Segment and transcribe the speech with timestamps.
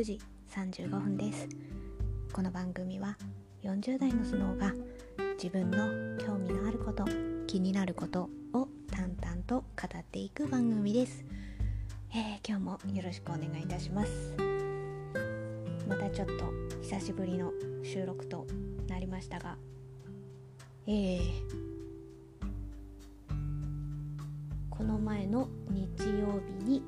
[0.00, 0.18] 9時
[0.54, 1.46] 35分です。
[2.32, 3.18] この番組は
[3.62, 4.72] 40代のスノーが
[5.34, 7.04] 自分の興味のあること
[7.46, 9.64] 気になることを淡々と語
[9.98, 11.22] っていく番組です、
[12.14, 14.34] えー、今日もよろしくお願いいたします。
[15.86, 17.52] またちょっと久しぶりの
[17.84, 18.46] 収録と
[18.88, 19.58] なりましたが
[20.86, 21.20] えー、
[24.70, 26.82] この前の日曜日に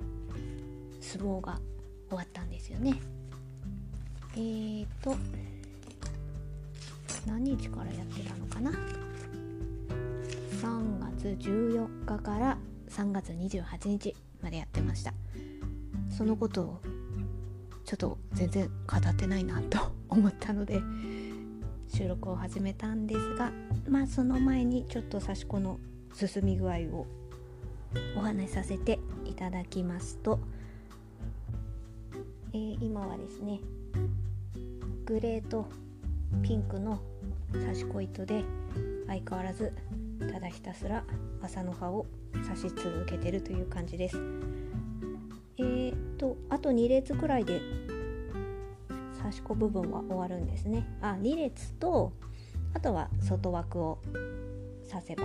[0.99, 1.61] 相撲が
[13.59, 15.13] 28日までやってました。
[16.17, 16.81] そのことを
[17.85, 20.81] ちょっと全然語ってないなと思ったので
[21.89, 23.51] 収録を始めたんですが
[23.89, 25.79] まあその前にちょっと刺し子の
[26.15, 27.07] 進み具合を
[28.17, 30.39] お話しさせていただきますと
[32.55, 33.61] えー、今はですね
[35.07, 35.67] グレーと
[36.43, 37.01] ピンクの
[37.53, 38.45] 刺し子糸で
[39.07, 39.73] 相変わらず
[40.31, 41.03] ただひたすら
[41.43, 44.17] 麻の葉を刺し続けてるという感じです。
[45.59, 47.61] えーとあと2列くらいで
[49.19, 50.87] 刺し子部分は終わるんですね。
[51.01, 52.13] あ2列と
[52.75, 53.99] あとは外枠を
[54.91, 55.25] 刺せば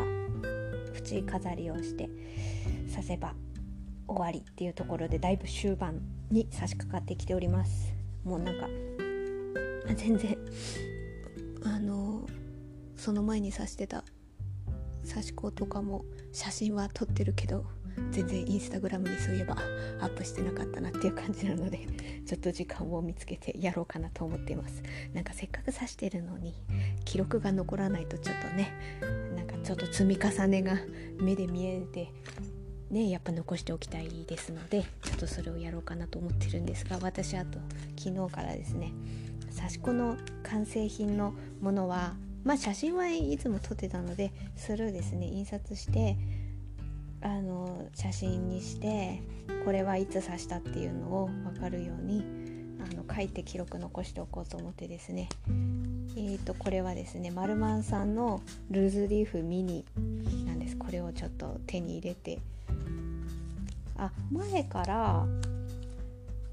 [0.94, 2.10] 縁飾りをして
[2.90, 3.34] 刺せば
[4.08, 7.94] 終わりっていうところでだいぶ終盤に差し掛かってきております。
[8.24, 8.68] もうなんか
[9.96, 10.38] 全然
[11.64, 12.28] あの
[12.96, 14.04] その前に刺してた
[15.08, 16.06] 刺し子とかも
[16.38, 17.66] 写真は撮ってるけど
[18.12, 19.58] 全然インスタグラムにそういえば
[20.00, 21.80] アップしてなかったなっていう感じなので
[22.28, 24.84] ちょっと時間を見つけてやろうかなと思っています。
[25.16, 26.54] なんかせっかく刺してるのに
[27.06, 28.72] 記録が残らないとちょっとね
[29.36, 30.78] なんかちょっと積み重ねが
[31.20, 32.12] 目で見えて
[32.92, 37.58] ねやっぱ残しておきたいですのでちょっとそれをやろうかなと思ってるんですが私あと
[37.98, 38.94] 昨日からですね
[39.56, 45.28] 刺し子の完成品のものはまあ写真はいつも撮ってたのでそれをですね。
[45.28, 46.18] 印刷して
[47.22, 49.22] あの写真にして
[49.66, 52.24] これはいつ刺したっていうのを分かるように
[52.80, 55.30] あの書いて記録残しておこうと思ってですね。
[56.16, 59.86] えーとこれはですねマルマンさんのルーズリーフミニ
[60.46, 60.78] なんです。
[60.78, 62.40] これをちょっと手に入れて。
[63.98, 65.26] あ前から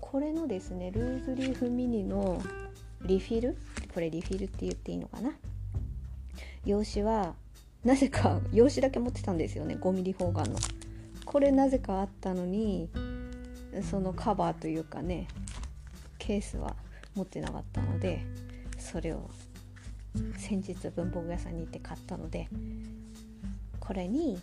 [0.00, 2.40] これのですねルーズリーフミニの
[3.04, 3.56] リフィル？
[3.92, 5.32] これリフィルって言っていいのかな？
[6.66, 7.34] 用紙は
[7.84, 10.58] なぜか用紙だけ持ってたんですよね 5mm 方眼の
[11.24, 12.88] これなぜかあったのに
[13.90, 15.28] そのカバーというかね
[16.18, 16.74] ケースは
[17.14, 18.24] 持ってなかったので
[18.78, 19.30] それを
[20.38, 22.48] 先日文房具屋さんに行って買ったので
[23.80, 24.40] これに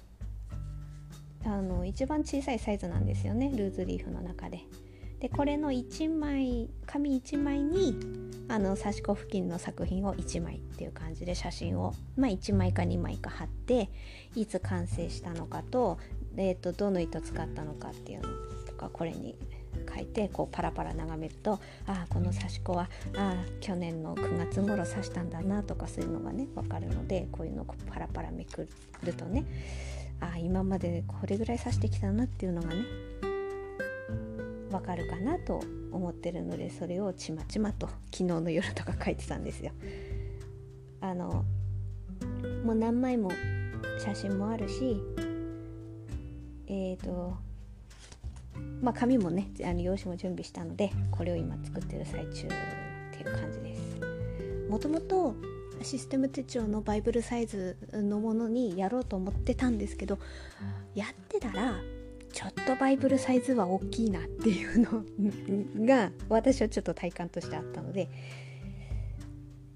[1.46, 4.59] あの一番小さいサイズなんですよねルーズリーフの中で。
[5.22, 7.96] でこれの1枚紙1枚に
[8.50, 13.90] あの刺し子付近の作品を1枚っていう感じで写真を、まあ、1枚か2枚か貼って
[14.36, 16.00] いつ完成したのかと,、
[16.38, 18.30] えーと、どの糸使ったのかっていうの
[18.66, 19.38] とかこれに
[19.94, 21.53] 書いてこうパラパラ眺めると
[21.86, 28.68] ああこの刺し子はあ去年の9月頃刺したんだなとかそういうのがね分かるのでこういうのをパラパラめく
[29.03, 29.46] るとね
[30.20, 33.10] あ今までこれぐらい刺してきたなっていうのがね
[34.72, 35.62] わかるかなと
[35.92, 39.72] 思ってるのでそれをちまちまと昨日の夜とか書いてたんですよ。
[41.02, 41.46] あの
[42.64, 43.32] もう何枚も
[44.00, 45.02] 写真もあるし
[46.68, 47.38] えっ、ー、と
[48.82, 52.50] まあ紙もねあの用紙も準備したのでこれを今作ってる最中っ
[53.12, 53.82] ていう感じです。
[54.70, 55.36] もともと
[55.84, 60.20] システム手帳のバイブルサイズのものにやろうと思ってたんですけど
[60.94, 61.76] やってたら
[62.31, 65.03] ちょっとバイブルサイズは大きいなっていうの
[65.86, 68.09] が私はちょっと体感としてあったので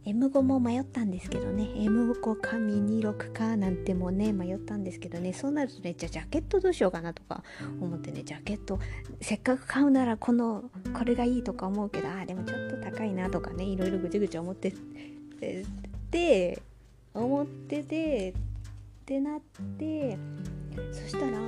[0.06, 1.64] M5 も迷ったんですけどね。
[1.64, 5.34] M5 かミニ6かなんてもね迷ったんですけどね。
[5.34, 7.44] そうなるとねじゃあジャケットどうしようかなとか
[7.82, 8.22] 思ってね。
[8.24, 8.80] ジャケット
[9.20, 14.74] せっかく買うならこのこれがいいとか思うけどあでもちょっと高いなとかねいろいろぐちぐち思って
[16.12, 16.62] て
[17.16, 18.34] 思っててっ
[19.06, 19.40] てなっ
[19.80, 20.18] て
[20.92, 21.40] そしたら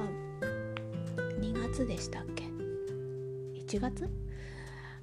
[1.40, 4.10] 2月でしたっけ？1月？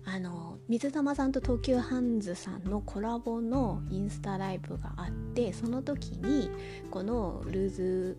[0.06, 6.50] あの水玉さんと東急ハンズさんのコラボのインスタライブがあってその時に
[6.90, 8.18] このルーズ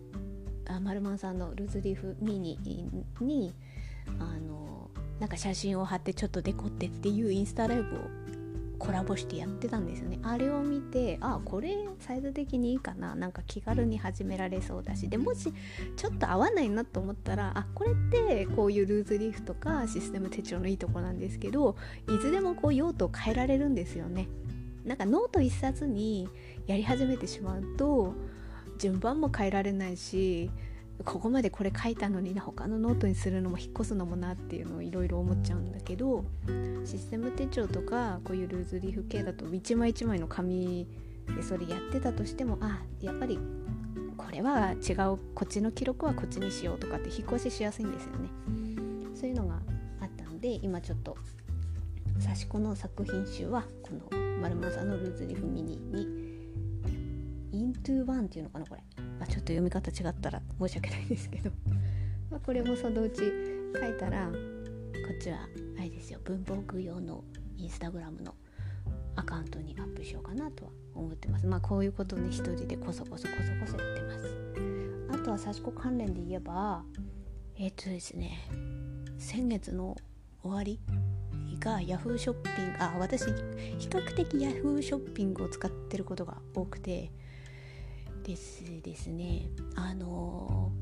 [0.68, 2.58] あマルマンさんのルーズリーフミニ
[3.20, 3.54] に
[4.18, 4.90] あの
[5.20, 8.00] なんか写真を貼ってちょっとデコってっていうインスタライブを
[8.78, 10.18] コラボしてやってたんですよね。
[10.22, 13.14] あれを見てあこれサイズ的にいいかな。
[13.14, 15.08] なんか気軽に始められそうだし。
[15.08, 15.52] でもし
[15.96, 21.76] ちょっと合わないなと思ったらあこれってこういうルーズリーフとかシステム手帳のいいとこなんですけど
[22.08, 24.28] いつでもこう用途を変えられるんですよね。
[24.84, 26.28] なんかノート1冊に
[26.66, 28.14] やり始めてしまうと
[28.78, 30.50] 順番も変えられないし
[31.04, 36.24] ここまでこれ書いたのにな他のノートにするのも引っ越すのもなっていうのをいろいろ思っちゃうんだけど
[36.84, 40.86] システム手帳とかこういうルーズリーフ系だと一枚一枚の紙
[41.34, 43.38] でそれやってたとしてもあやっぱり
[44.16, 48.28] これは違うこっちの記録はこっちにしようとかって引っ越ししやすいんですよね。
[49.14, 49.54] そういうのが
[50.00, 51.16] あったので今ちょっと
[52.22, 56.06] 刺し子の作品集はこの「丸まさのルーズリーフミニ」に
[57.52, 58.82] 「イントゥーワンっていうのかなこれ。
[59.20, 61.50] あちょっと読み方違ったら申し訳ないですけど。
[62.30, 64.32] まこれもそのうち書いたらこ
[65.14, 65.48] っちは
[65.78, 66.20] あれですよ。
[66.24, 67.24] 文房具用の
[67.56, 68.34] インスタグラムの
[69.14, 71.46] アカウントにアップしようかなとは思ってます。
[71.46, 74.34] まあこういうことをね一人でこそこそこそこそやってます。
[75.10, 76.84] あとは刺し子関連で言えば
[77.56, 78.38] えっ、とですね
[79.18, 79.96] 先月の
[80.42, 80.80] 終わり
[81.58, 83.24] が Yahoo ショッピングあ私
[83.78, 87.10] 比較的 Yahoo ショッピングを使ってることが多くて
[88.26, 89.48] ですですね。
[89.76, 90.72] あの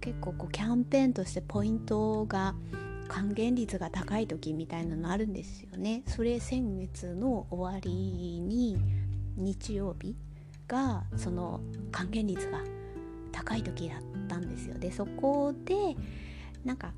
[0.00, 2.54] 結構こうキャンペーンとしてポイントが
[3.08, 6.04] 還元率が高い時みたいなのあるんですよね。
[6.06, 7.90] それ先月の終わり
[8.40, 8.78] に
[9.36, 10.14] 日曜日
[10.68, 11.60] がその
[11.90, 12.60] 還元率が
[13.32, 13.98] 高い時だっ
[14.28, 15.74] たんですよでそこで
[16.64, 16.92] なんか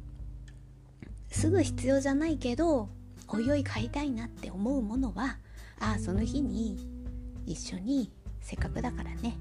[1.31, 2.89] すぐ必要じゃないけど
[3.29, 5.39] おいおい買いたいなって思うものは
[5.81, 6.89] ああその日に
[7.47, 9.37] 一緒にせっかくだからね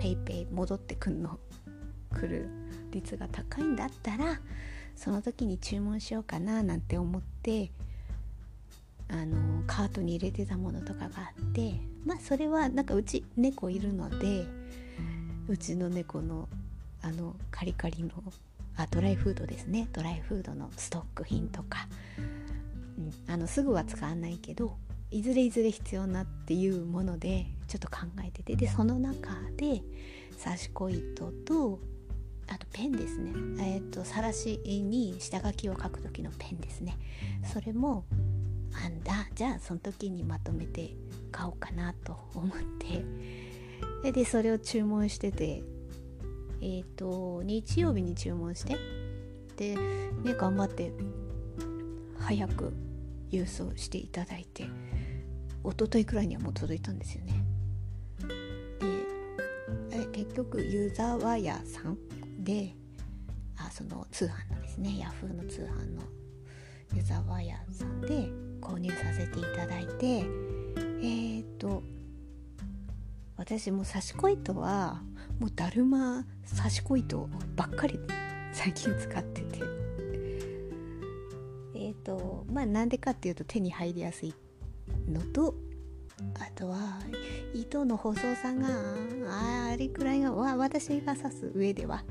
[0.00, 1.38] PayPay 戻ってくんの？
[2.12, 2.48] 来る
[2.90, 4.40] 率が高いんだったら
[4.96, 7.70] その時に注文しようかななんて思って
[9.08, 11.74] あのカートに入れてたものとかがあって
[12.04, 14.46] まあそれはなんかうち猫いるので
[15.46, 16.48] うちの猫の
[17.02, 18.10] あのカリカリの
[18.76, 19.88] あドライフードですね。
[19.92, 21.88] ドライフードのストック品とか、
[22.98, 24.76] うん、あのすぐは使わないけど
[25.10, 28.56] いずれいずれ必要なっていうものでちょっと考えてて。
[28.56, 29.82] でその中で
[30.42, 31.80] 刺し子糸と
[32.48, 33.32] あとペンですね。
[33.58, 36.96] えっ、ー、とさらしに下書きを書く時のペンですね。
[37.52, 38.04] それも
[38.84, 39.28] あんだ。
[39.34, 40.94] じゃあその時にまとめて
[41.30, 42.58] 買おうかなと思っ
[44.02, 44.12] て。
[44.12, 45.62] でそれを注文してて。
[46.62, 48.76] えっ、ー、と日曜日に注文して。
[49.56, 50.92] でね頑張って
[52.18, 52.72] 早く
[53.30, 54.66] 郵送していただいて
[55.64, 57.44] 一昨日くらいにはもう届いたんですよね。
[59.90, 61.98] で結局ユーザーワイヤさん
[62.42, 62.74] で
[63.56, 66.02] あその通販のですねヤフーの通販の
[66.94, 68.28] ユーザーワイヤさんで
[68.60, 71.82] 購入させていただいてえー、っと
[73.36, 75.02] 私も刺し子糸は
[75.38, 76.24] もうだるま
[76.56, 77.98] 刺し子糸ばっかり
[78.52, 79.60] 最近使ってて。
[81.74, 84.49] えっ、とまあなんでかっていうと手に入りやすいって
[85.08, 85.54] のと
[86.38, 87.00] あとは
[87.54, 88.68] 糸の細さが
[89.70, 92.04] あれくらいが私が刺す上では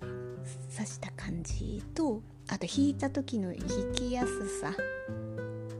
[0.00, 4.74] 刺した感じとあと引いた時の引きやすさ。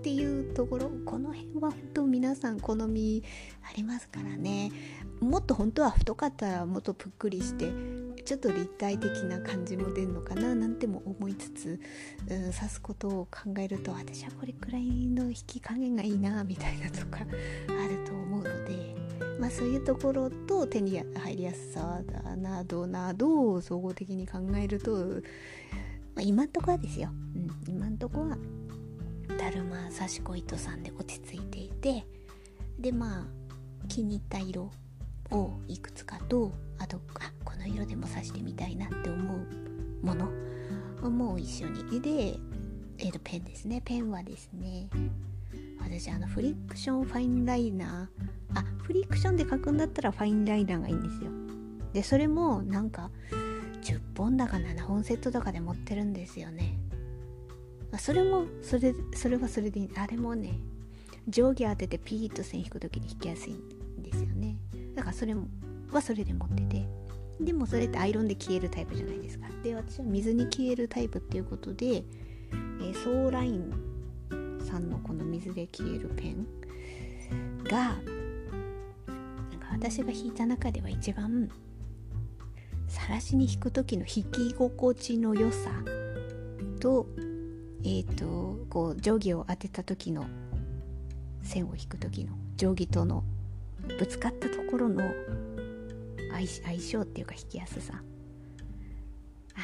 [0.01, 3.23] っていうところこの辺は本当皆さん好み
[3.63, 4.73] ありますからね。
[5.21, 7.71] もっと本当は太かったらもっとぷっくりして
[8.23, 11.81] ちょっと立体的な感じも出るのかななんても思いつつ、
[12.29, 18.95] うん、刺すことを考えると私はこれくらいの引き加減がいいなみたいなとかあると思うので、
[19.39, 22.01] まあ、そういうところと手に入りやすさ
[22.37, 24.93] などなどを総合的に考えると、
[26.15, 28.37] まあ、今んとこはですよ、うん、今んとこは
[29.39, 32.05] だるま刺し子糸さんで落ち着いていて
[32.79, 33.41] でまあ
[33.89, 34.71] 気に入った色
[35.31, 40.31] をいくつかとあとあこの色でも刺してみたいなって思うもの。
[41.11, 42.01] も一緒に。
[42.01, 42.39] で、
[42.99, 43.81] えー、とペンですね。
[43.85, 44.89] ペンはですね
[45.81, 48.59] 私あのフリクションファインライナー。
[48.59, 51.31] あフリクションで書くんだったらファインライナーがいいんですよ。
[51.93, 53.11] でそれもなんか
[53.83, 56.77] 10本だか7本セットとかで持ってるんですよね。
[57.99, 59.91] それもそれそれはそれでいい。
[59.97, 60.59] あれもね
[61.29, 64.57] 上下当ててピーッと線引く時に引きやすいんですよね。
[65.11, 65.49] かそれも
[65.93, 66.87] はそれで持ってて。
[67.41, 69.47] でもそれってアイロンで消えるタイプじゃないですか。
[69.63, 73.73] で私は水に消えるタイプっていうことで、えー、ソーライン
[74.63, 76.47] さんのこの水で消えるペン
[77.65, 77.97] がなん
[79.59, 81.51] か私が引いた中では一番
[82.89, 85.71] さらしに引く時の引き心地の良さ
[86.79, 87.07] と
[87.85, 90.27] えっ、ー、とこう定規を当てた時の
[91.43, 93.25] 線を引く時の定規との
[93.99, 95.03] ぶつかったところの
[96.63, 98.03] 相性っていうか引きやすさ。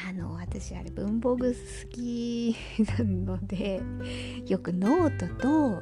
[0.05, 2.55] あの私あれ文房具好き
[2.99, 3.81] なので
[4.45, 5.27] よくノート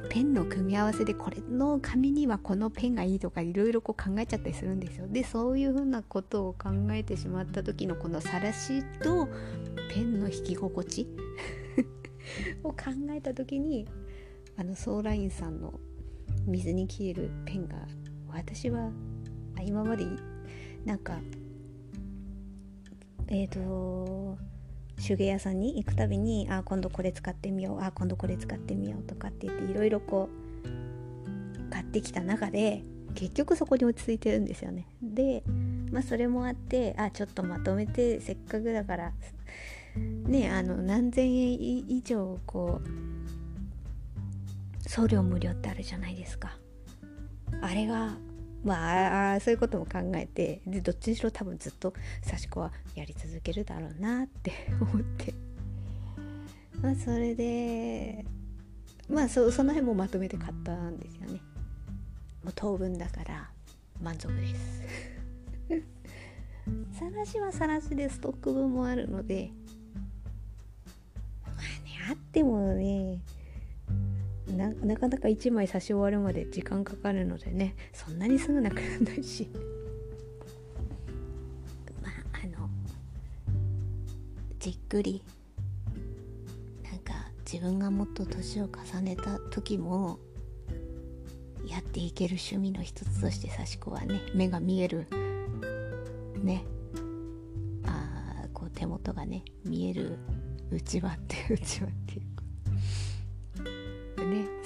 [0.08, 5.06] ペンの組み合わせでこれの紙にはこのペンがいいとかいろいろ考えちゃったりするんですよ。
[5.08, 9.28] でそういうふうなことを考えてしまった時のこのさらしと
[9.92, 11.06] ペンの引き心地
[12.64, 12.76] を考
[13.10, 13.86] えた時に
[14.56, 15.78] あのソーラインさんの
[16.46, 17.76] 水に消えるペンが
[18.32, 18.90] 私は
[19.64, 20.06] 今まで
[20.84, 21.18] なんか
[23.28, 24.38] えっ、ー、と
[25.04, 32.82] 手芸屋さんに行くたびにあ今度これ使ってみようあ今度これ使ってみようとかって言っていろいろこう買ってきた中で
[33.14, 34.86] 結局そこに落ち着いてるんですよね。
[35.02, 35.42] で
[35.90, 39.12] まあそれもあってあちょっとまとめてせっかくだから
[39.96, 46.56] ねあの何千円以上こう送料無料ってあるじゃないですか。
[47.62, 48.16] あれが
[48.64, 55.34] まあそういうことも考えてでどっちにしろ多分ずっと幸子はやり続けるだろうなって 思って。
[56.82, 58.24] まあそれで
[59.08, 61.40] まあそその辺もまとめて買ったんですよね。
[62.44, 63.50] もう当分だから
[64.02, 64.82] 満足です。
[66.98, 69.52] さらしはさらしでストック分もあるので
[71.44, 71.60] まあね
[72.10, 73.20] あってもね
[74.54, 79.48] ななかなか1枚差し終わるまで時間かかるのでねそんなにすぐなくならないし。
[82.02, 82.12] まあ
[82.44, 82.68] あの
[84.58, 85.22] じっくり
[86.84, 90.18] なんか自分がもっと年を重ねた時も
[91.66, 95.06] やっていける趣味の一つとして刺し子はね目が見える。
[96.42, 96.64] ね。
[97.84, 100.18] あこう手元がね見える。
[100.70, 102.35] うちわってうちわっていう。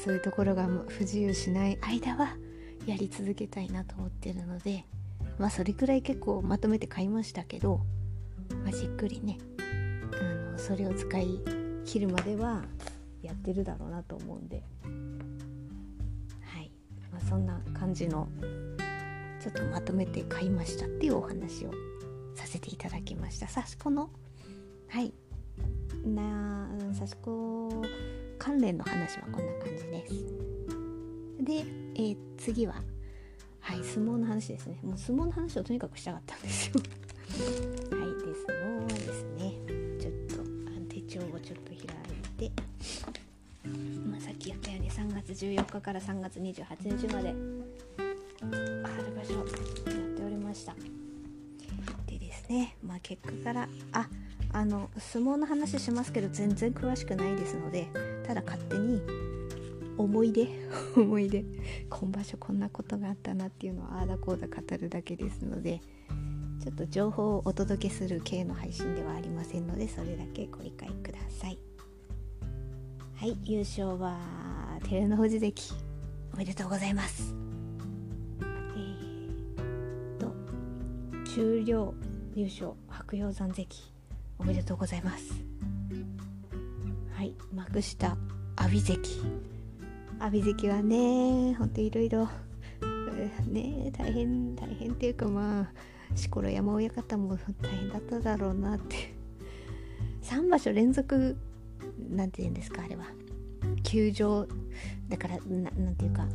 [0.02, 2.36] そういうところが不自由しない間は
[2.86, 4.84] やり続けたいなと思ってるので
[5.38, 7.80] まあそれくらい結構まとめて買いましたけど、
[8.64, 9.38] まあ、じっくりね
[10.12, 11.40] あのそれを使い
[11.84, 12.62] 切るまでは
[13.22, 14.62] やってるだろうなと思うんで。
[16.42, 16.70] はい、
[17.12, 18.26] まあ、そんな感じの
[19.40, 21.72] ちょっとまとめて買いましたっていうお話を
[22.34, 23.48] させていただきました。
[23.48, 24.10] さしこの？
[24.88, 25.12] はい。
[26.06, 27.84] なさしこ
[28.40, 30.14] 関連の話はこんな感じです。
[31.44, 32.74] で、えー、次は
[33.60, 34.80] はい相撲の話ですね。
[34.82, 36.80] もう相撲の話をとにかくしたかったんですよ。
[36.80, 39.52] はいで相撲はですね
[40.00, 40.50] ちょっと
[40.88, 42.50] 手帳をちょっと開いて
[44.08, 47.34] まあ、さっき言ったように3月14日から3月28日まで
[48.38, 50.74] 春場所やっておりました。
[52.06, 54.08] でですねまあ結果からあ
[54.52, 57.88] あの相撲の話しますけど全然詳しくないですので
[58.70, 59.02] 手に
[59.98, 60.48] 思い出
[60.96, 61.44] 思い出。
[61.90, 65.80] 今場所こんなことがあったなっていうのをああだこうだ語るだけですので
[66.60, 71.58] ちょっと情報をお届けする系の配信ではありませんのでそれだけご理解ください。
[73.16, 74.18] はい優勝は
[74.84, 75.74] 照ノ富士関。
[76.32, 77.34] おめでとうございます。
[78.40, 80.32] えー、と
[81.26, 81.92] 終了
[82.34, 83.66] 優勝白鷹山関。
[84.38, 85.44] おめでとうございます。
[87.12, 88.16] はい幕下。
[88.60, 89.00] 阿炎関
[90.18, 92.28] 阿炎関はねほんといろいろ。
[93.48, 95.72] ね大変大変っていうかまあ
[96.14, 99.14] 錣山親方も大変だっただろうなって。
[100.22, 101.38] 3場所連続
[102.10, 103.04] なんて言うんですかあれは。
[103.82, 104.46] 休場。
[105.08, 106.28] だからなんていうか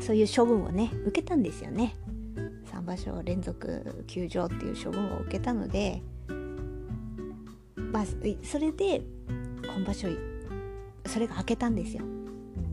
[0.00, 1.96] そういう処分をね受けたんですよね。
[2.70, 6.02] 3場所連続休場っていう処分を受けたので
[7.92, 8.04] まあ、
[8.42, 9.02] それで
[9.64, 10.08] 今場所
[11.08, 12.04] それが開けたんですよ。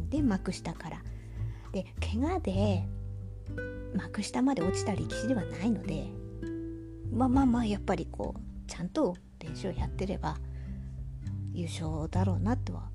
[0.09, 1.01] で幕下から。
[1.71, 2.83] で怪我で
[3.95, 6.07] 幕下まで落ちた力士ではないので
[7.11, 10.37] まあまあまあやっぱりこうちゃんと練習をやってれば
[11.53, 12.89] 優勝だろうなとは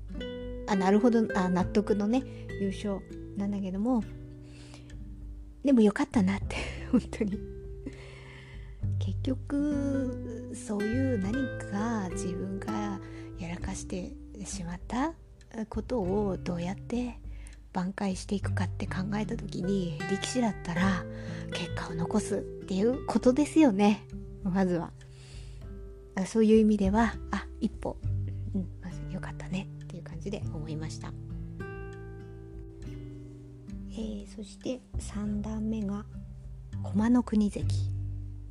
[0.67, 2.23] あなるほどあ納得のね
[2.59, 3.01] 優勝
[3.37, 4.03] なんだけども
[5.63, 6.55] でもよかったなって
[6.91, 7.39] 本当に。
[8.99, 11.33] 結局そういう何
[11.71, 12.99] か自分が
[13.39, 14.11] やらかして
[14.45, 15.13] しまった
[15.69, 17.19] ことをどうやって
[17.73, 21.03] 挽回していくかって考えた時に力士だったら
[21.53, 24.05] 結果を残すっていうことですよね。
[24.43, 24.91] まずは。
[26.25, 27.97] そういう意味ではあ一歩、
[28.53, 31.13] うん、まず良かったねっていう感じで思いました、
[33.93, 36.05] えー、そして3段目が
[36.83, 37.65] 駒の国関。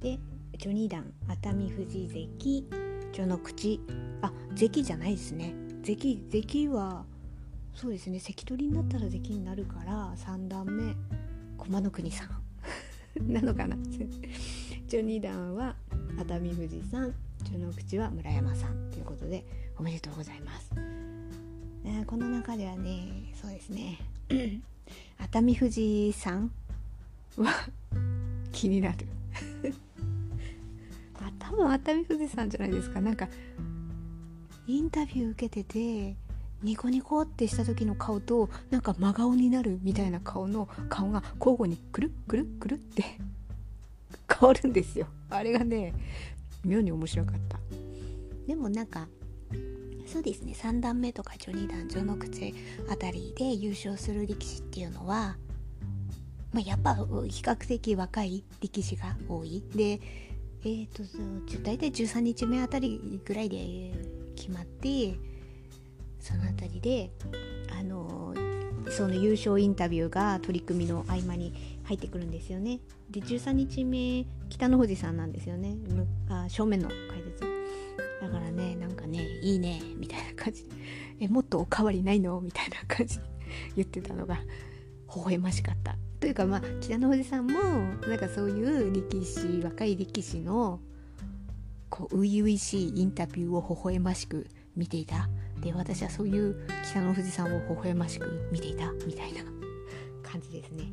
[0.01, 0.19] で
[0.59, 2.69] 序二段熱海富士関。
[3.13, 3.81] 序の口。
[4.23, 5.70] あ関じゃないですね。
[5.83, 7.05] 関関は
[7.75, 10.95] そうですね関取になったら関になるから3段目
[11.57, 12.31] 駒の国さん。
[13.33, 13.77] なのかな。
[14.89, 15.77] 12段は
[16.19, 18.91] 熱海富士さん中の口は村山さん。
[18.91, 19.45] ということで
[19.79, 20.71] おめでとうございます、
[21.85, 23.99] えー、この中ではねそうですね。
[25.19, 26.51] 熱海富士さん
[27.37, 27.69] は
[28.53, 29.07] 気になる。
[31.15, 33.01] あ多分熱海富士さんじゃないですか。
[33.01, 33.29] なんか
[34.71, 36.17] インタビュー受けてて
[36.63, 43.05] ニコニコってした時の顔となんか真顔になるみたいな顔の顔が交互にくるくるくるって
[44.33, 45.07] 変わるんですよ。
[45.31, 45.95] あれがね
[46.65, 47.59] 妙に面白かった。
[48.47, 49.09] でもなんか
[50.07, 52.55] そうですね3段目とか序二段序の口
[52.91, 55.37] あたりで優勝する力士っていうのは、
[56.53, 59.63] まあ、やっぱ比較的若い力士が多い。
[59.75, 60.01] で
[60.63, 61.03] えーと、
[61.57, 63.95] と大体13日目あたりぐらいで
[64.37, 65.15] 決まって
[66.19, 67.11] そのあたりで
[67.79, 68.35] あの
[68.89, 72.81] その優勝インタビューが取り組みの合間に入ってくるんですよね。
[73.11, 75.77] で13日目北の富士さんなんですよね。
[76.29, 77.45] あ正面の解説。
[78.21, 80.67] だからねなんかねいいねみたいな感じ。
[81.21, 82.41] えもっとおかわりないの？
[82.41, 83.19] みたいな感じ
[83.77, 84.43] 言ってたのが微
[85.23, 85.97] 笑ましかった。
[86.21, 87.61] というかまあ北の富士さんも
[88.07, 90.81] なんかそういう力士若い力士の
[91.91, 95.29] こう初々しいインタビューを微笑ましく見ていた
[95.61, 99.41] で私はそういう北の富士山を微笑ましく見ていたみたいな
[100.23, 100.85] 感じですね。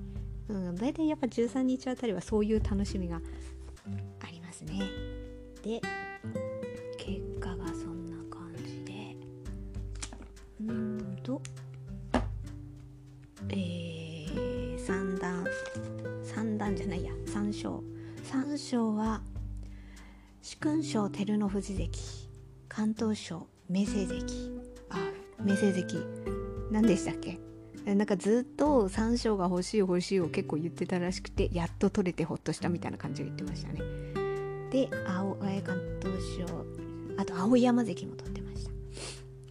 [0.49, 3.21] うん、大体やっぱ13日あたりはそういう楽しみが
[4.19, 4.81] ありますね。
[5.63, 5.81] で
[6.97, 9.15] 結果がそんな感じで
[10.61, 11.41] うんと
[13.49, 15.45] えー、三段
[16.23, 17.83] 三段じゃないや三章
[18.23, 19.21] 三章は
[20.59, 21.89] 勲賞照ノ富士関
[22.67, 24.25] 関東賞明星関
[24.89, 24.97] あ
[25.43, 26.03] 明星関
[26.71, 27.39] 何でしたっけ？
[27.85, 33.81] なんかずっと3章が欲しい欲しいを結構言ってたらしくてやっと取れてほっとしたみたいな感じで言ってましたね。
[34.71, 36.65] で青関東賞
[37.17, 38.71] あと青山関も取ってました。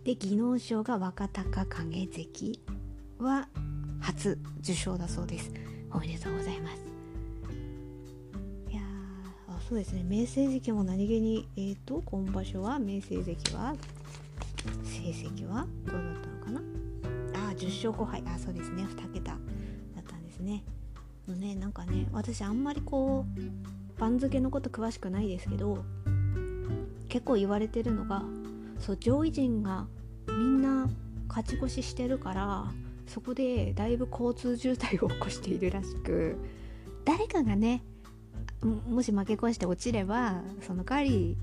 [0.05, 2.61] で技能賞が若隆景関
[3.19, 3.49] は
[4.01, 5.53] 初受賞だそうです。
[5.92, 6.86] おめでとうございます。
[9.68, 10.05] そうですね。
[10.05, 13.74] 明星関も何気にえっ、ー、と今場所は明星関は
[14.85, 16.61] 成績はどうだったのかな？
[17.48, 18.85] あ10勝5敗あそうですね。
[18.85, 19.38] 2桁だ
[20.00, 20.62] ったんですね。
[21.29, 25.85] のねなんかね私あんまりこう番付のこと詳しくないですけど
[27.09, 28.22] 結構言われてるのが
[28.79, 29.87] そう上位陣が
[30.29, 30.88] みんな
[31.29, 32.64] 勝ち越ししてるから
[33.07, 36.37] そこでだいぶ交通渋滞を起こしているらしく
[37.05, 37.83] 誰かがね
[38.62, 41.37] もし負け越して落ちればその代わり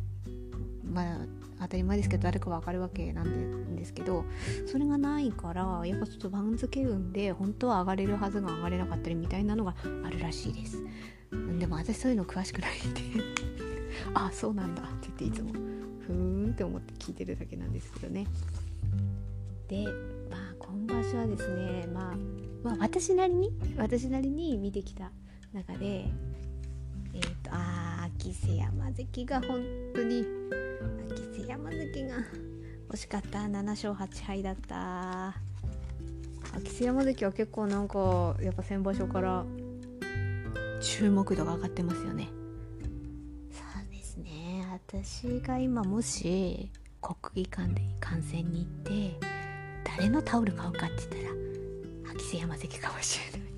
[0.84, 1.17] まあ
[1.62, 4.26] 当たり前ですけど誰か分かるわけなんですけど
[4.65, 10.84] それがないからやっぱちょっと番付運で本当は上がれるはずが上がれなかったりみたいなのがあるらしいです。
[11.60, 13.02] でも私そういうの詳しくないんで。
[14.13, 14.84] あそうなんだ。
[14.84, 15.54] って言っていつも。
[16.06, 18.28] ふーんって思って聞いてるだけなんですけどね。
[19.67, 19.86] で
[20.30, 22.15] まあ今場所はですね、まあ、
[22.63, 25.12] まあ私なりに私なりに見てきた
[25.54, 26.12] 中で
[27.13, 29.62] えっ、ー、とあ秋瀬山関が本
[29.93, 30.26] 当に
[31.12, 32.15] 秋瀬山関が
[32.89, 35.36] 惜しかった7勝8敗だった。
[36.56, 39.43] 秋瀬山関は結構なんかやっぱ先場所から
[40.82, 42.30] 注目度が上がってますよね。
[43.52, 44.67] そうですね。
[44.71, 46.69] 私が今もし
[47.02, 49.28] 国技館で観戦に行って
[49.84, 53.54] 誰のタオル買うかって言ったら秋瀬山関かもしれない。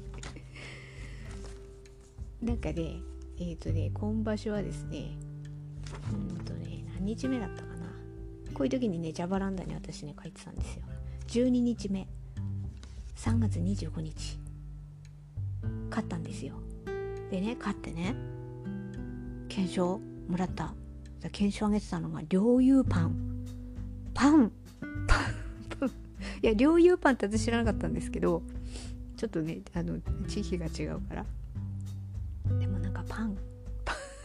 [2.41, 3.01] なんかね
[3.37, 5.17] えっ、ー、とね今場所はですね
[6.11, 7.85] うんとね何日目だったかな。
[8.53, 10.83] こういう時にねジャバランダに私ね書いてたんですよ。
[11.27, 12.07] 12日目。
[13.15, 14.39] 3月25日。
[15.89, 16.55] 勝ったんですよ。
[17.31, 18.15] でね勝ってね
[19.49, 20.73] 検証もらった。
[21.31, 23.45] 検証あげてたのが両友パン。
[24.13, 24.51] パン。
[25.07, 25.89] パンパン
[26.41, 28.43] いや両友パンって私知らなかったんですけど
[29.17, 31.25] ちょっとねあの地域が違うから。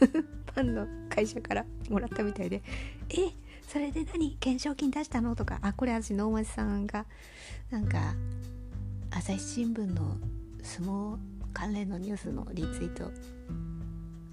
[0.53, 2.61] パンの会社からもらったみたいで
[3.09, 3.31] 「え
[3.67, 4.33] それで何？
[4.33, 7.05] 懸賞金出したの?」とかあこれ私能町さんが
[7.69, 8.15] なんか
[9.11, 10.17] 朝日新聞の
[10.61, 11.17] 相撲
[11.53, 13.11] 関連のニュースのリツイート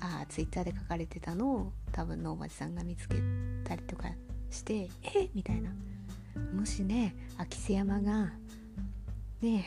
[0.01, 3.17] あツイッターで書かれてたのを多分能町さんが見つけ
[3.65, 4.11] たりとか
[4.51, 5.29] して「え？
[5.35, 5.71] みたいな。
[6.55, 8.33] もしね秋瀬山が
[9.41, 9.65] ね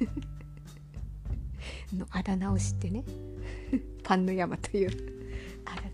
[1.92, 3.04] のあだ名を知ってね
[4.02, 5.15] パンの山という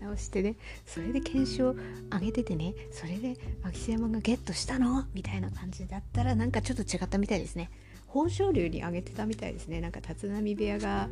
[0.09, 0.55] をしてね。
[0.85, 1.75] それで検証
[2.11, 2.73] 上げててね。
[2.91, 5.05] それで秋津山がゲットしたの？
[5.13, 7.69] みたいな感じだったらなんかちょっと違ったみたいですね。
[8.13, 9.81] 豊昇龍に上げてたみたいですね。
[9.81, 11.09] なんか立浪部屋が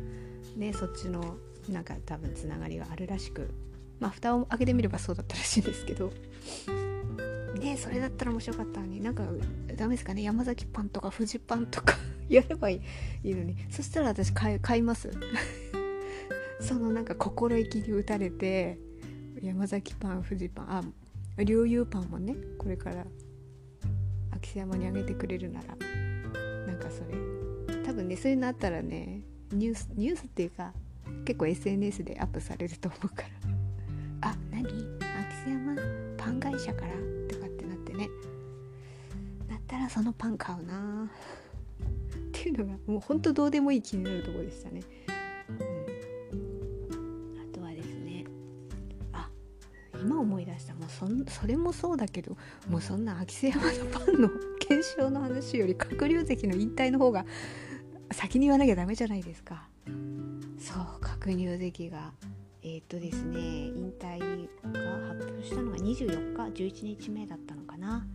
[0.56, 1.36] ねそっちの
[1.68, 3.50] なんか多分つながりがあるらしく。
[4.00, 6.12] まあ蓋を開けてみればそうだったらしいんですけど。
[7.60, 9.00] ねそれだったら面白かったのに。
[9.00, 9.24] なんか
[9.76, 10.22] ダメですかね？
[10.22, 11.96] 山崎パンとか富士パンとか
[12.28, 12.80] やればい
[13.24, 13.56] いのに。
[13.70, 15.10] そしたら私買います。
[16.62, 18.78] そのなんか心意気に打たれて
[19.42, 20.94] 山崎パン富士パン
[21.36, 23.04] あ龍友パンもねこれから
[24.30, 25.76] 秋山にあげてくれるなら
[26.66, 27.82] なんかそれ。
[27.84, 30.72] 多分ねそういうのあったらねニュースニュースっていうか
[31.24, 33.28] 結構 SNS でアップされると思うから。
[34.30, 34.62] あ何？
[34.62, 35.76] 秋山
[36.16, 36.92] パン会社から
[37.28, 38.08] とかってなってね。
[39.48, 41.10] だったらそのパン買うな。
[41.84, 44.82] っていうのがもうほんとどうでもいい気になるところでしたね。
[51.06, 52.36] い出したもうそそれもそうだけど
[52.68, 57.24] もうそんな秋瀬山のパンの検証の話より鶴竜関の引退の方が
[58.12, 59.68] 先に言わなきゃダメじゃないですか。
[60.58, 62.12] そう鶴竜関が
[62.62, 64.18] えー、っとですね引退
[64.72, 68.06] が発表したのが24日11日目だったのかな。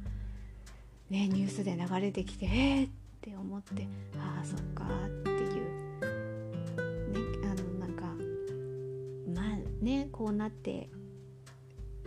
[1.10, 2.90] ねニュースで流れてきてえー、っ
[3.22, 5.48] て思ってああそっかっていう。
[7.12, 8.06] ねあのなんか
[9.34, 10.90] まあねこうなって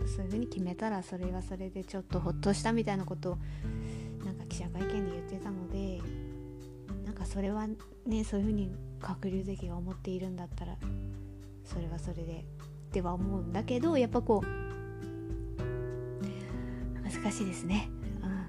[0.07, 3.37] そういう風に決めたらそれはそれでちょっとほっとしたみたいなことを
[4.25, 6.01] なんか記者会見で言ってたので
[7.05, 7.67] なんかそれは
[8.05, 10.75] ねそういう風に鶴竜関が思っているんだったら
[11.63, 12.45] それはそれで
[12.89, 14.61] っては思うんだけどやっぱこう
[17.03, 17.89] 難しいですね。
[18.21, 18.45] うん、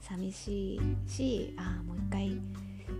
[0.00, 2.28] 寂しいしああもう一回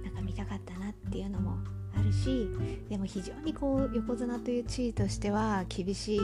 [0.05, 1.57] なんか見たかったなっていうのも
[1.99, 2.49] あるし
[2.89, 6.21] でも非常にこう横綱という地位としては厳しい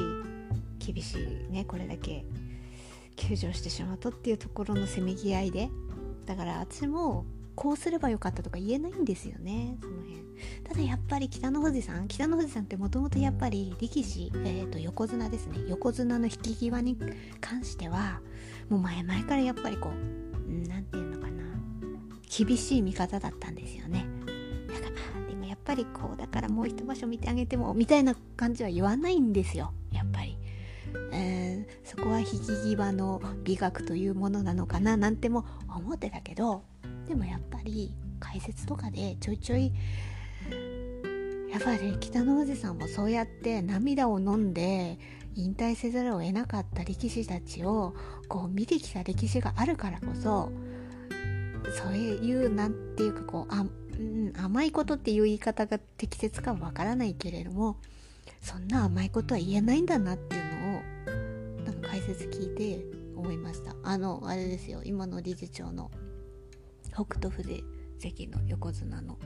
[0.85, 2.25] 厳しいねこれだけ。
[3.17, 5.71] 救助してしまうとっていうところのせめぎ合いで。
[6.27, 9.77] だから私もこうすればよかったとか言えないんですよね。
[9.81, 10.23] その辺。
[10.65, 15.59] ただやっぱり北の富士さん北の富士さんってもともとやっぱり力士、えー、と横綱ですね。
[15.69, 16.97] 横綱の引き際に
[17.41, 18.21] 関しては
[18.69, 21.45] もう前々からやっぱりこう何て言うのかな。
[22.35, 24.07] 厳しい見方だったんですよね。
[24.69, 24.87] だか
[25.21, 29.73] らでもやっぱりこうだからもう一場所見てあげてもみたいな感じは言わないんですよ。
[29.93, 30.32] やっぱり。
[31.13, 36.63] えー、そこは引き際の美学というものなのかななんても思ってたけど
[37.09, 39.73] でもやっぱり解説とかでちょいちょい
[41.51, 44.99] やっぱり北の富士さんもそうやって涙を飲んで
[45.35, 47.95] 引退せざるを得なかった力士たちを
[48.29, 50.51] こう見てきた歴史があるからこそ
[51.73, 53.65] そういうなんていうかこうあ、
[53.99, 57.77] うん、甘いことっていう言い方が適切かわからないけれども
[58.41, 60.62] そんな甘いことは言えないんだなっていうのを
[61.93, 63.77] 解説聞いて思いました。
[63.83, 64.81] あのあれですよ。
[64.83, 65.91] 今の理事長の
[66.89, 67.63] 北斗富士
[67.99, 69.19] 関の横綱の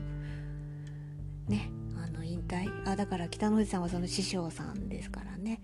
[1.47, 2.69] ねあの引退。
[2.85, 5.61] あだから北の富士さんはその師匠さんですからね。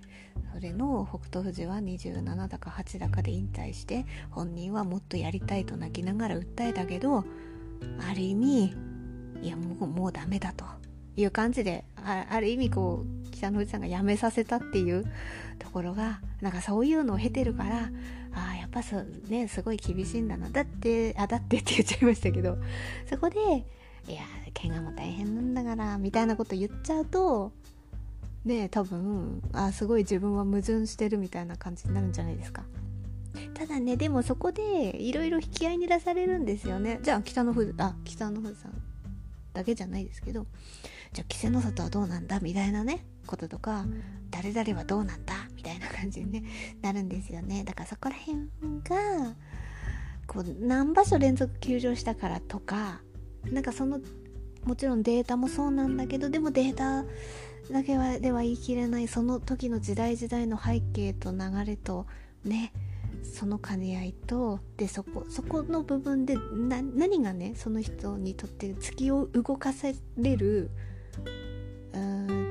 [0.54, 7.26] それの北斗富士は27だか8だかで引退して本人はもっとやりたいと泣きながら訴えたけど
[8.10, 8.74] ある意味
[9.42, 10.63] いやもうもうダメだと
[11.18, 15.04] いう感じであある意味こう北の富士さんが辞めさせたっていう
[15.60, 17.89] ところがなんかそういうのを経てるから
[18.34, 20.50] ああやっぱそねすごい厳しいんだな。
[20.50, 22.58] だってあだってって言っちゃいましたけど
[23.10, 23.39] そこで
[24.08, 24.22] いや
[24.54, 27.52] 怪我も大変なんだからみたいなこと言っちゃうと
[28.46, 32.63] ね多分あすごい自分は矛盾してるみたいな感じになるんじゃないですか。
[33.54, 37.00] ただねでもそこでいろいろ引き合いに出されるんですよね。
[37.02, 38.74] じゃあ北の富士あ北の富士さん
[39.54, 40.46] だけじゃないですけど
[41.13, 42.39] じゃあ稀勢の里はどうなんだ？
[42.39, 43.06] みたいなね。
[43.26, 43.86] こととか
[44.32, 46.44] 誰々はどうなんだみたいな感じに、ね、
[46.82, 47.64] なるんですよね。
[47.64, 48.38] だからそこら辺
[48.84, 49.36] が
[50.28, 53.02] こう何場所連続休場したからとか
[53.46, 54.00] なんかその
[54.64, 57.04] もちろんデータもそうなんだけどでもデータ
[57.72, 62.08] だけはでは言い切れないその時の時代時代の背景と流れと
[62.44, 62.74] ね
[63.24, 70.72] その兼ね合いとでそこそこの部分で何がねその人にとって突きを動かせれる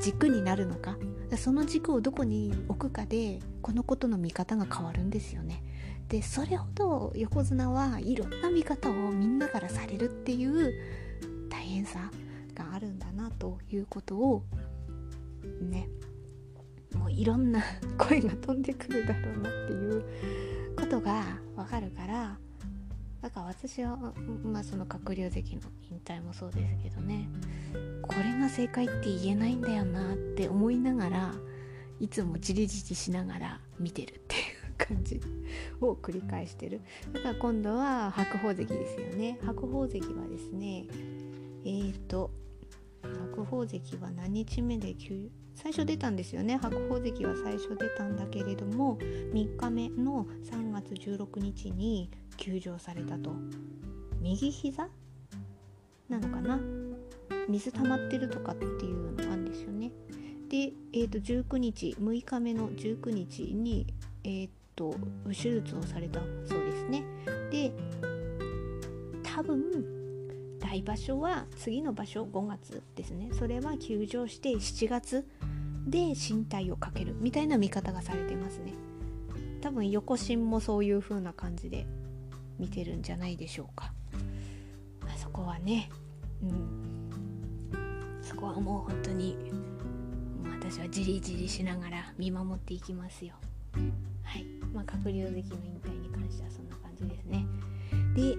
[0.00, 0.96] 軸になるのか
[1.36, 5.62] その軸をどこに置くかでこのことの見方が変わるんですよね。
[6.08, 10.74] でそれほど横綱はいろんな見方をみんなからされるっていう
[11.48, 12.10] 大変さ
[12.54, 14.44] があるんだなということを
[15.62, 15.88] ね
[16.94, 17.62] もういろんな
[17.96, 20.04] 声が飛んでくるだろうなっていう
[20.76, 21.24] ことが
[21.56, 22.38] わかるから
[23.22, 23.96] だから私は、
[24.42, 27.28] まあ、その閣僚関の引退もそうですけどね。
[28.02, 31.34] これが正解って言えないんだよなって思いながら
[32.00, 34.42] いつもじりじりしながら見てるっていう
[34.76, 35.20] 感じ
[35.80, 36.80] を繰り返してる。
[37.12, 39.38] だから今度は白鵬関ですよね。
[39.46, 40.86] 白鵬関はですね
[41.64, 42.32] えーと
[43.02, 44.96] 白鵬関は何日目で
[45.54, 46.56] 最初出たんですよね。
[46.56, 52.10] 白鵬関は最初出たんだけれども3日目の3月16日に
[52.42, 53.32] 休場されたと。
[54.20, 54.88] 右膝？
[56.08, 56.58] なのかな？
[57.48, 59.92] 水溜まってるとかっていうのがあるんですよね。
[60.48, 63.86] で、えー、と19日6日目の19日に
[64.24, 64.94] えー、と
[65.28, 67.04] 手術をされたそうですね。
[67.50, 67.72] で
[69.22, 69.60] 多分
[70.60, 73.30] 大場所は次の場所5月ですね。
[73.32, 75.26] それは休場して7月
[75.86, 78.74] で身体をかけるみたいな見方がされてますね。
[79.60, 81.86] 多分横心もそういう風な感じで。
[82.62, 83.92] 見てるんじゃないでしょうか、
[85.00, 85.90] まあ、そこはね
[86.40, 87.10] うん。
[88.22, 89.36] そこはもう本当に
[90.60, 93.34] 私はじりじりしながら見守っていきますよ。
[94.22, 94.44] はい。
[94.72, 97.44] まあ鶴竜関の引退に関してはそんな感じですね。
[98.14, 98.36] で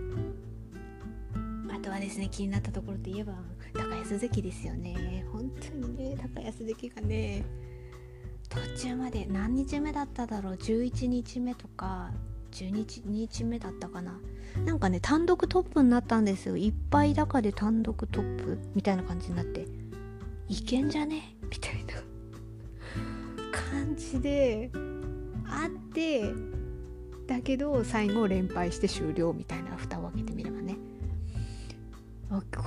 [1.75, 3.33] あとはですね気になったところといえば
[3.73, 5.25] 高安関ですよね。
[5.33, 7.43] 本当にね高安関がね
[8.47, 12.11] 途中まで何日目だっただろう？11日目とか
[12.53, 14.19] 12日目だったかな。
[14.65, 16.57] なんかね単独トップになったんですよ。
[16.57, 19.67] いっぱい高で単独トップみたいな感じになって。
[20.47, 21.35] いけんじゃね？
[21.49, 21.93] みたいな。
[23.51, 24.71] 感じで
[25.45, 26.31] あって
[27.27, 29.75] だけど最後連敗して終了みたいな。
[29.75, 30.77] 蓋を開けてみればね。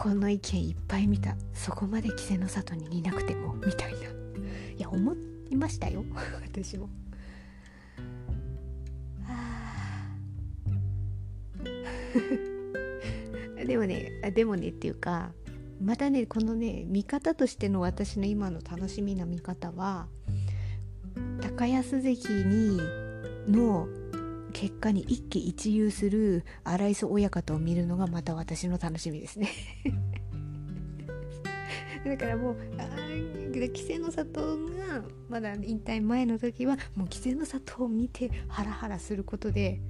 [0.03, 1.37] この意見いっぱい見た。
[1.53, 3.55] そこまで稀勢の里にいなくても。
[3.55, 3.99] みたいな。
[3.99, 4.03] い
[4.81, 5.15] や思
[5.51, 6.05] いましたよ。
[6.45, 6.89] 私も。
[13.67, 15.33] でもねでもねっていうか
[15.81, 20.09] またねこのね見方としての私の今の楽しみな見方は
[21.41, 22.81] 高安関に
[23.49, 23.89] の
[24.53, 29.51] 結果に一喜一憂する荒磯親方を見るのがまた私の楽しみですね。
[32.07, 32.57] だからもう
[33.53, 39.81] 稀勢の里がまだ引退前の時はもう稀勢の里を見てハラハラすることで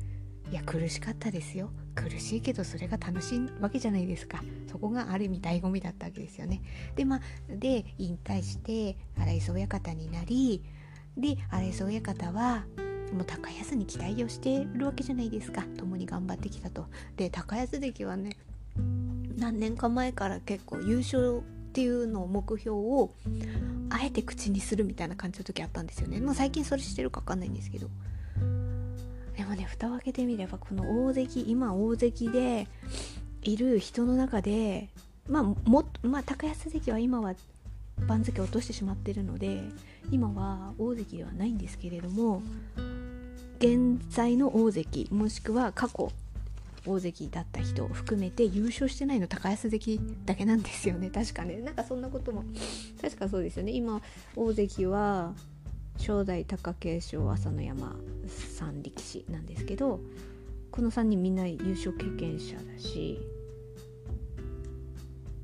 [0.51, 1.71] いや苦しかったですよ。
[1.95, 4.43] 苦しいけどそれが楽しいわけじゃないですか。
[4.71, 6.63] そこがある意味醍醐味だったわけですよね。
[6.95, 10.63] でまあで引退して荒磯親方になり
[11.17, 12.65] で荒磯親方は
[13.13, 15.63] もう高安に期待をしてるわけじゃないですか。
[15.77, 16.87] 共に頑張ってきたと。
[17.17, 18.37] で高安関はね
[19.37, 23.11] 何年か前から結構優勝っていうのを目標を
[23.91, 26.21] あえて口にするみたいな感じの時あったんですよね。
[26.21, 27.89] まあ最近それしてるか分かんないんですけど。
[29.47, 32.69] もね蓋を開けてみればこの大関今大関で
[33.43, 34.89] いる人の中で
[35.29, 37.35] まあもまあ高安関は今は
[38.07, 39.63] 番付を落としてしまってるので
[40.11, 42.43] 今は大関ではないんですけれども
[43.59, 46.13] 現在の大関もしくは過去
[46.87, 51.11] 大関だった人を含めて優勝してないの高安関だけなんですよね。
[51.11, 51.57] 確かね。
[51.57, 52.45] なんかそんなことも
[53.03, 53.73] 確かそうですよね。
[53.73, 54.01] 今
[54.37, 55.33] 大関は
[55.99, 60.01] 正代貴景勝朝乃山3力士なんですけど
[60.71, 63.21] この3人みんな優勝経験者だし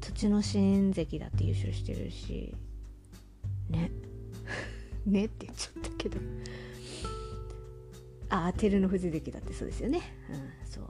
[0.00, 2.54] 土の新関だって優勝してるし
[3.70, 3.90] ね。
[5.06, 6.18] ねって言っちゃったけど。
[8.28, 10.84] ああ照ノ富士関だってそうですよね、うん、そう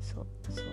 [0.00, 0.64] そうそう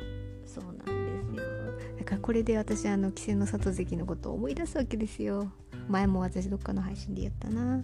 [0.46, 1.52] そうなんですよ。
[1.98, 5.52] だからこれで私あの稀勢の里関のことを思い出すわけですよ。
[5.88, 7.84] 前も私どっかの配信でやったな。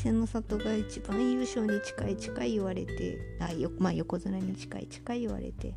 [0.00, 5.74] 稀勢の里が一番優勝に近い近い言われてあよ、まあ、横綱に近い近い言われて。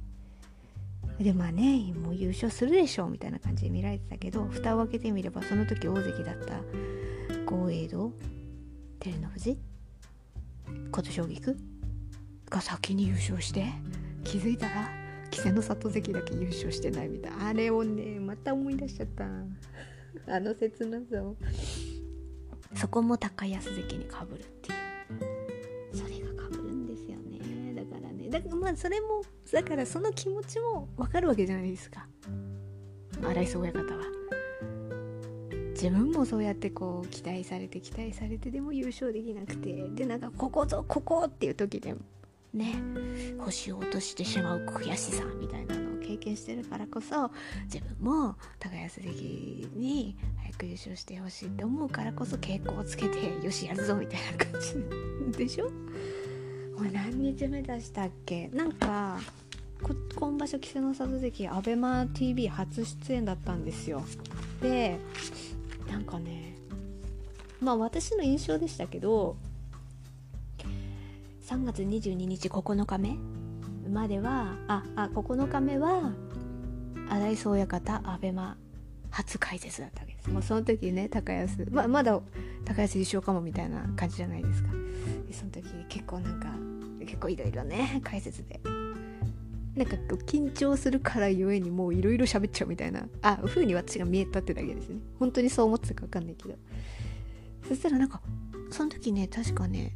[1.19, 6.55] でまあねもう優勝するでしょうみたいな感じで見られてたけど蓋を開けてみればその時大関だった
[7.45, 8.11] 豪栄道
[8.99, 9.59] 照ノ富士
[10.91, 11.55] 琴奨菊
[12.49, 13.67] が先に優勝して
[14.23, 14.89] 気づいたら
[15.25, 19.25] 稀勢の里関だけ優勝してないみたいあれをねまた思い出しちゃった。
[20.27, 21.35] あの切なさを。
[22.75, 25.97] そこも高安関にかぶるっていう。
[25.97, 27.73] それがかぶるんですよね。
[27.75, 28.29] だからね。
[28.29, 32.07] だからまあそれもだからその気持ちもわかるわけじゃないですか。
[33.23, 34.03] 荒磯親方は。
[35.71, 39.89] 自分もそうやってこう期待されて期待されてでも優勝できなくて。
[39.89, 41.95] でなんかここぞここっていう時で
[42.53, 42.75] ね
[43.39, 47.31] 星を落としてしまう悔しさみたいなのを経験してるからこそ
[47.65, 54.61] 自分も高安関に早く優勝してほしいって思うからこそ稽古をつけてよしやるぞみたいな感
[55.31, 55.65] じでしょ？
[55.65, 55.69] も
[56.89, 58.49] う何日目出したっけ？
[58.49, 59.19] なんか
[60.15, 64.03] 今場所稀勢の里関 ABEMATV 初出演だったんですよ。
[64.61, 64.97] で
[65.89, 66.55] なんかね
[67.59, 69.35] まあ私の印象でしたけど
[71.43, 73.17] 3月22日9日目。
[73.89, 76.13] まではああ9日目は
[77.09, 78.55] 新井宗親方アベマ
[79.11, 80.29] 初解説だったわけです。
[80.29, 81.67] もうその時ね高安。
[81.69, 82.17] ままだ
[82.63, 84.69] 高安優勝かもみたいな感じじゃないですか。
[85.33, 86.47] その時結構なんか
[87.01, 88.61] 結構いろいろね解説で。
[89.75, 93.05] なんか緊張するからゆえにもういろいろ喋っちゃうみたいな。
[93.21, 95.01] あ風に私が見えたってだけですね。
[95.19, 96.55] 本当にそう思ってたか分かんないけど。
[97.67, 98.21] そしたらなんか
[98.71, 99.91] その時ね確かね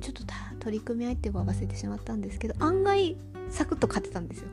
[0.00, 0.24] ちょっと
[0.60, 3.16] 取り組み相手を合わせてしまったんですけど案外
[3.50, 4.48] サクッと勝てたんですよ。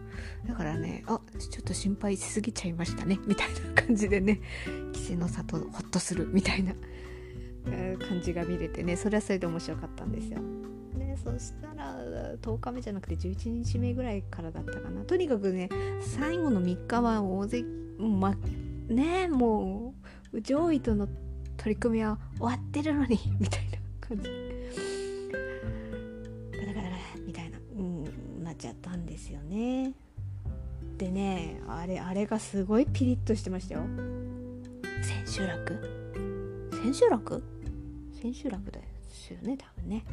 [0.48, 4.40] だからねあちょっと心配しすぎちゃいましたねみたいな感じでね
[4.94, 6.74] 棋士の里ホッとするみたいな
[8.08, 10.40] 感じが見れてねそれはそれで面白かったんですよ。
[10.98, 11.98] ねそしたら
[12.42, 15.02] 10日目じゃなくて11日目ぐらいからだったかな。
[15.04, 17.64] とにかくね最後の3日は大勢
[17.98, 18.36] ま
[18.88, 19.94] ねも
[20.32, 21.08] う上位との
[21.58, 24.55] 取り組みは終わってるのにみたいな感じ。
[28.56, 29.94] っちゃったんですよね。
[30.98, 33.82] でねあれあれがすごいピリッとしてましたよ。
[35.04, 36.72] 千秋楽？
[36.72, 37.44] 千秋楽？
[38.22, 40.06] 千秋楽ですよね多分ね。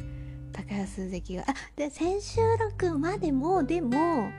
[0.51, 1.43] 高安関が。
[1.43, 4.29] あで千秋楽までもでも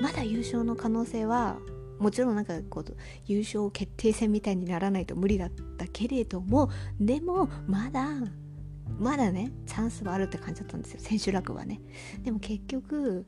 [0.00, 1.58] まだ優勝の可能性は
[1.98, 8.08] もちろんなんかこう優勝決定戦みたいにならないと無理だったけれどもでもまだ
[8.98, 11.00] まだねチャンスはあるって感じだったんですよ。
[11.00, 11.80] 千秋楽はね。
[12.22, 13.26] でも結局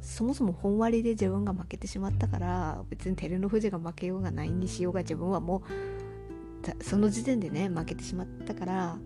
[0.00, 8.98] そもそも本割で自分が負けてしまったから別に照ノ富士が負けようがないにしようが自分はもうその時点でね負けてしまったから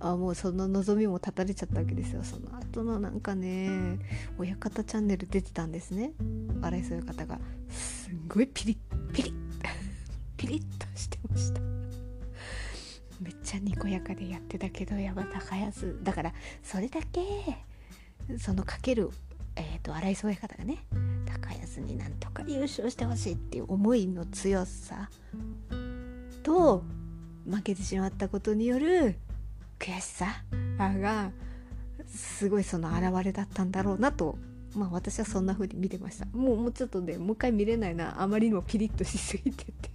[0.00, 2.24] あもうその望みも絶たれちゃったわけですよ。
[2.24, 3.98] その後のなんかね
[4.38, 6.12] 親方チャンネル出てたんですね。
[6.62, 7.38] 新井そういう方が。
[7.68, 9.34] すんごいピリッピリッ
[10.36, 11.89] ピリッとしてました。
[13.20, 17.20] めっちゃにこやかでやってたけどやば高安だからそれだけ
[18.38, 19.10] そのかける
[19.56, 20.78] えっ、ー、と新井宗方がね
[21.26, 25.10] 高安になんとか優勝してほしいっていう思いの強さ
[26.42, 26.82] と
[27.48, 29.16] 負けてしまったことによる
[29.78, 30.26] 悔しさ
[30.78, 31.30] が
[32.06, 34.38] すごいその表れだったんだろうなと
[34.74, 36.26] まあ私はそんな風に見てました。
[36.26, 38.22] もうもうちょっとねもう一回見れないな。
[38.22, 39.90] あまりにもピリッとしすぎてて。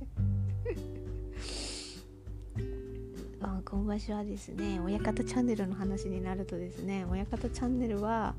[3.46, 8.34] あ今場所はですね親方チャンネルの話になるとですね親方チャンネルは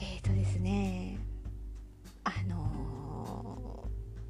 [0.00, 1.18] えっ、ー、とですね
[2.24, 3.84] あの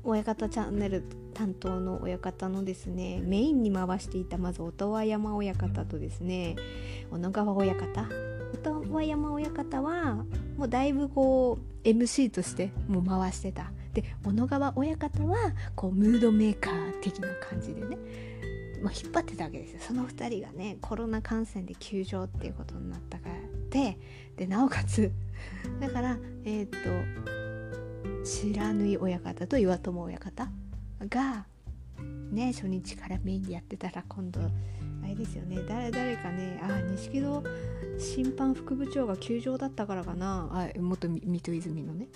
[0.04, 6.56] ー、親方チャンネル担当の親方のですねメインに回していたまず音羽山親方とですね
[7.10, 8.06] 小野川親方。
[8.54, 10.24] 音羽山親方は
[10.56, 13.72] もうだいぶこう MC としてもう回してた。
[13.92, 15.36] で小野川親方は
[15.76, 17.96] こうムードメーカー的な感じでね、
[18.84, 19.80] まあ、引っ張ってたわけですよ。
[19.80, 23.34] その2人がねコロナ感染で休場っていうことになったから
[23.70, 23.98] で
[24.36, 25.10] でなおかつ
[25.80, 30.50] だからえっ、ー、と白縫親方と岩友親方
[31.08, 31.46] が
[32.30, 37.44] ね初日からメインでやってたら今度あれですよね誰誰かねあ錦戸
[37.98, 42.08] 審判副部長が休場だったからかなあ元水戸泉のね。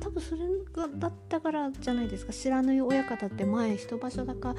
[0.00, 2.32] 多分それがだったからじゃないですか。
[2.32, 4.54] 知らぬい親方って前一場所だか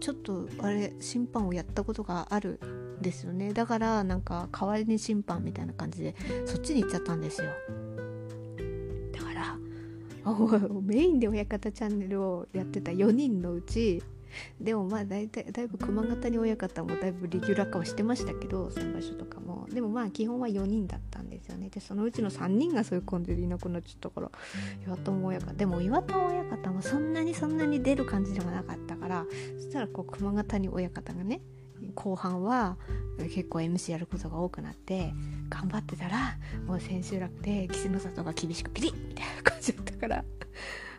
[0.00, 2.58] ちょっとあれ審判をやったことがある
[2.98, 3.52] んですよね。
[3.52, 6.14] だからなんか代わりに審判みたいな感じで
[6.46, 7.50] そっちに行っちゃったんですよ。
[9.12, 9.56] だから
[10.82, 14.02] メインで親方チャンネルをやってた4人のうち
[14.60, 19.66] でもまあ大体だいぶ熊形に親方もだいぶレギュラー化はしてましたけど先場所とかも。
[19.70, 21.70] でもまあ基本は4人だったんですよね。
[21.70, 24.30] でそのうちの3人がそういう感じでいなくなっちゃったから
[24.86, 25.52] 岩友親方。
[25.52, 31.40] でも岩友親方もそんなにそんなに出る感じでもなかったからそしたらこう熊形に親方がね
[31.94, 32.76] 後半は
[33.18, 35.12] 結構 MC やることが多くなって
[35.48, 40.24] 頑張ってたらもう千秋楽で稀勢の里が厳しくピリッみたいな感じだったから。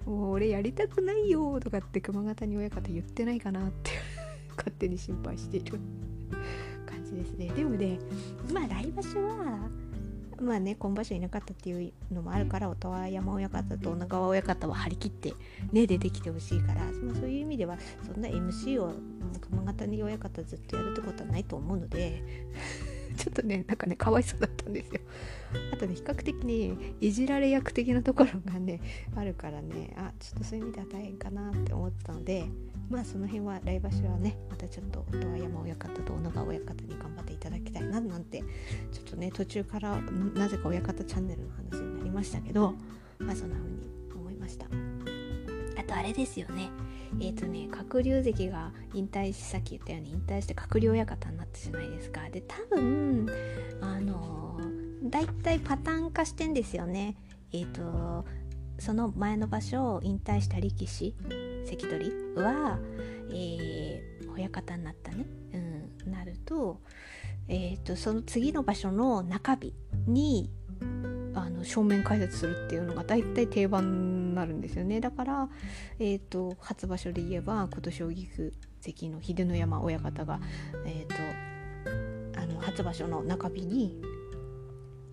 [0.06, 3.92] もう俺やりたくないよとかって熊形に親方言ってないかなって
[4.58, 5.80] 勝手に心配している
[6.86, 7.50] 感じですね。
[7.50, 8.00] でもね
[8.54, 9.70] まあ来場所は
[10.42, 15.34] まあね今場所いなかったっていうのもあるから音羽山親方と女川親方は張り切って
[15.72, 18.94] ね出てきてほしいから、まあ、そういう意味ではそんな MC を
[19.40, 22.24] 熊形に親方ずっとやるってことはないと思うので
[23.18, 25.02] ちょっとねなんかねかわいそうだったんですよ
[25.74, 28.80] あとね比較的にいじられ役的なところがね
[29.16, 32.46] あるからねあちょっとそういう意味では大変かなって思ったので
[32.90, 38.44] まあその辺は来場所はねまたちょっと音羽山親方と小野川親方に頑張っていただきたいななんて
[38.92, 42.76] ちょっとね途中からなぜか親方チャンネルの話になりましたけど
[43.20, 44.66] まあそんな風に思いました。
[45.78, 46.70] あとあれですよね
[47.20, 52.30] えっ、ー、とね鶴竜関が引退しさっき言ったように引退して鶴竜親方になったじゃないですか。
[52.30, 53.28] で多分
[53.82, 57.16] あのー、だいたいパターン化してんですよね。
[57.52, 58.26] えっ、ー、と
[58.82, 61.16] その前の場所を引退した力士
[61.66, 62.80] 関取は、
[63.30, 66.82] えー、親方になったね、うん、なると,、
[67.48, 69.76] えーと、その次の場所の中日
[70.08, 70.50] に
[71.42, 75.00] あの正面解説するっていうのが大体定番になるんですよね。
[75.00, 75.50] だから、
[76.00, 78.28] えーと、初場所で言えば琴将棋
[78.82, 80.40] 関の秀ノ山親方が、
[80.86, 84.02] えーと、あの初場所の中日に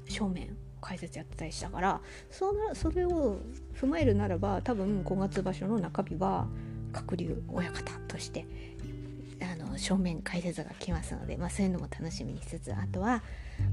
[0.09, 2.01] 正面解説やってたりしたから
[2.31, 3.39] そそれを
[3.79, 6.47] 踏まえるならば多分5月場所の中日は
[6.93, 8.47] 鶴竜親方として
[9.41, 13.23] あの正面解説が来ますので、まあ、そういうのも楽しみにしつつあとは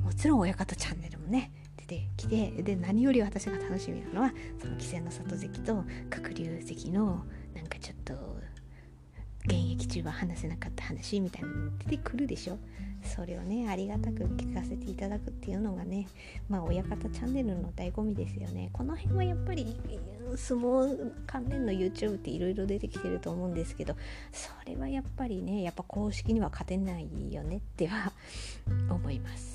[0.03, 1.51] もちろん親方チャンネルもね
[1.85, 7.25] てきてで何より私が楽しみなのはその稀勢の里関と鶴竜関の
[7.55, 8.13] なんかちょっと
[9.45, 12.57] 現役中は話せなかった話みたいなの出てくるでしょ。
[13.03, 16.07] それをねありがたく聞かせていただくっていうのがね
[16.49, 18.71] まあ親方チャンネルの醍醐味ですよね。
[18.73, 19.77] この辺はやっぱり
[20.35, 23.95] 相撲関連の YouTube っていろいろ出てきてると思うんですけど
[24.31, 28.11] それはやっぱりねやっぱ公式には勝てないよねっては
[28.89, 29.54] 思います。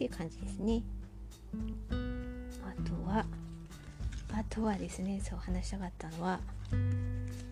[0.00, 0.82] っていう感じですね。
[2.64, 3.26] あとは
[4.32, 6.40] あとはですねそう話したかったのは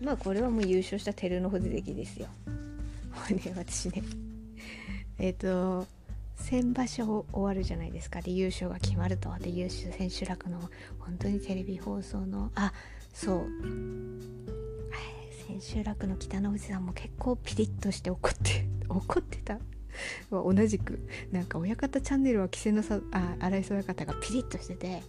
[0.01, 2.27] まあこれはもう優勝した照ノ富士関ですよ。
[3.29, 4.01] ね私ね。
[5.19, 5.85] えっ、と
[6.37, 8.21] 先場所終わるじゃないですか。
[8.21, 9.31] で優勝が決まると。
[9.37, 10.59] で優秀千秋楽の
[10.97, 12.73] 本当にテレビ放送のあ
[13.13, 13.47] そう。
[15.45, 19.59] 千秋楽の北の富士さんも結構ピリッとして怒って 怒ってた。
[20.31, 20.99] 同じく
[21.31, 25.01] なんか親方チャンネルは稀勢のさあ荒磯親方がピリッとしてて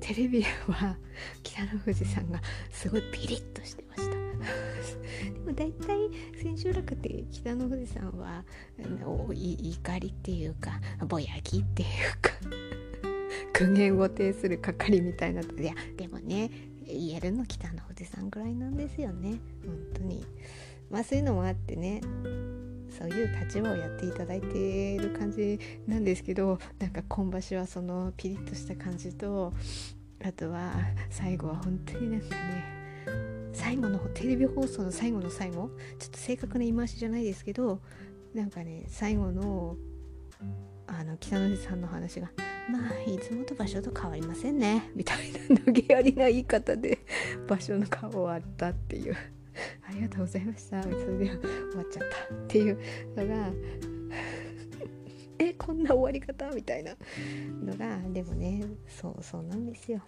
[0.00, 0.96] テレビは
[1.42, 4.12] 北の富士さんがすごいピリッとしてました。
[5.32, 5.96] でも大体
[6.42, 8.44] 千秋楽って北の富士山は
[8.78, 11.88] 怒りっていうかぼやきっていう
[12.20, 12.32] か
[13.52, 16.50] 苦言を呈する係みたいないやでもね
[16.86, 19.38] 言えるの北の富士山ぐらいなんですよね。
[19.64, 20.24] 本当に。
[20.90, 22.00] まあそういうのもあってね。
[22.98, 29.52] そういう立場をやっていただいている感じなんですけどなんか今場所はそのピリッとした感じと
[30.24, 30.72] あとは
[31.10, 32.82] 最後は本当になんかね
[33.52, 37.80] 最後のテレビ放送の最後の最後ちょっと正確な言い回しじゃないですけど
[38.34, 39.76] なんかね最後の
[40.86, 42.30] あの北野さんの話が
[42.70, 46.98] まあいつもと場所と変わりませんねみたいな投げやりな言い方で
[47.48, 49.16] 場所の顔終わったっていう。
[49.88, 50.82] ありがとうございました。
[50.82, 52.78] それで終わっちゃったっていう
[53.16, 53.50] のが
[55.38, 56.96] えこんな終わり方みたいな
[57.64, 60.02] のがでもねそうそうなんですよ。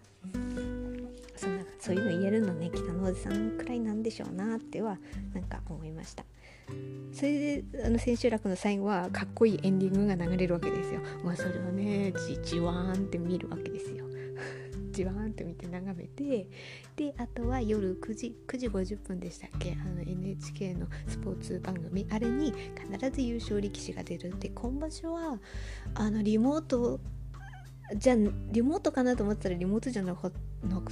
[1.36, 4.98] そんなそういうの言えるのね北のおじさんくらいなんでしょうなっては
[5.34, 6.24] なんか思いました。
[7.12, 11.00] それであの千秋楽の最後はかっこいいエンディングが流れるわけですよ。
[11.22, 14.06] まあそれをねじじわーんって見るわけですよ。
[14.94, 16.48] じわーんって見て眺めて
[16.96, 19.76] であとは夜9時9時50分でしたっけ？
[19.80, 22.06] あの NHK のスポーツ番組。
[22.10, 22.52] あれに
[22.90, 24.48] 必ず優勝力士が出るって。
[24.48, 25.38] 今場所は
[25.94, 27.00] あのリモート
[27.96, 28.16] じゃあ
[28.50, 30.30] リモートかなと思ったらリモートじゃなく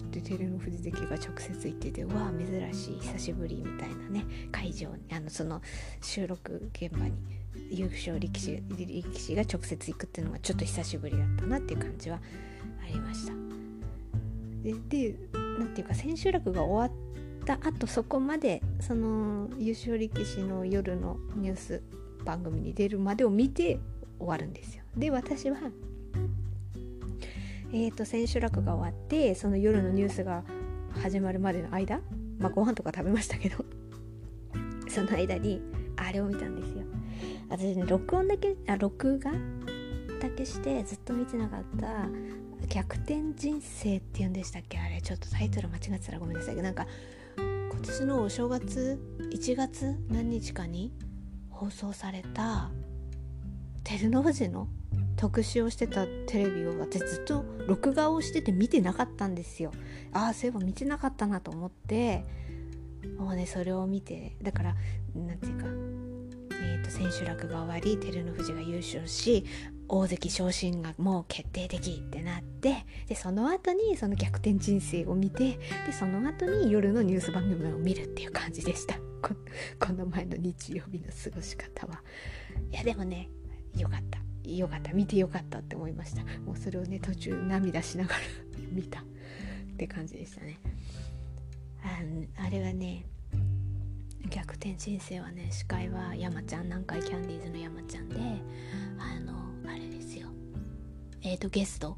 [0.02, 4.24] てテレのフジ関が直接行っててわあ珍しい久しぶりみたいなね。
[4.50, 5.62] 会場にあのその
[6.02, 7.12] 収録現場に
[7.70, 12.20] 優勝力士力士が直接行くっていうのがちょっと久しぶりだったなっていう感じは
[12.82, 13.61] ありました。
[14.62, 15.16] でで
[15.58, 21.82] なんていうか千秋楽が終わった後そこまでその優勝力士の夜のニュース
[22.24, 23.80] 番組に出るまでを見て
[24.18, 24.84] 終わるんですよ。
[24.96, 25.58] で私は
[27.74, 30.44] えーと、千秋楽が終わってその夜のニュースが
[31.00, 32.00] 始まるまでの間
[32.38, 33.64] まあご飯とか食べましたけど
[34.88, 35.62] その間に
[35.96, 36.84] あれを見たんですよ
[37.48, 39.32] 私ね録音だけあ録画
[40.20, 42.08] だけしてずっと見てなかった
[42.68, 46.86] 「逆転人生」っていうんでしたっけあれちょっとタイトル間違ってたらごめんなさいなんか
[47.36, 49.00] 今年のお正月
[49.32, 50.92] 1月何日かに
[51.50, 52.70] 放送された
[53.84, 54.68] 照ノ富士の
[55.16, 59.70] 特集をしてたテレビを私ずっと録画をしてて見てなかったんですよ。
[60.12, 62.24] ああそういえば見てなかったなと思って
[63.18, 64.76] もうねそれを見てだから
[65.14, 65.66] 何て言うか、
[66.92, 69.46] 千秋楽が終わり照ノ富士が優勝し
[69.88, 78.96] 大関昇進がもう決定的ってなってでその後にその逆転人生を見てでその後に夜のニュース番組を見るっていう感じでした。
[79.78, 82.02] この前の日曜日の過ごし方は。
[82.70, 83.30] いやでもね
[83.74, 84.18] よかった。
[84.50, 84.92] よかった。
[84.92, 86.22] 見てよかったって思いました。
[86.40, 88.20] もうそれをね途中涙しながら
[88.70, 89.04] 見たっ
[89.78, 90.58] て感じでしたね。
[91.82, 93.06] ああれはね
[94.30, 98.16] 逆転人生はね司会は山ちゃん南海キャンディーズの山ちゃんで
[98.98, 99.32] あの
[99.70, 100.28] あれですよ。
[101.22, 101.96] えっ、ー、とゲスト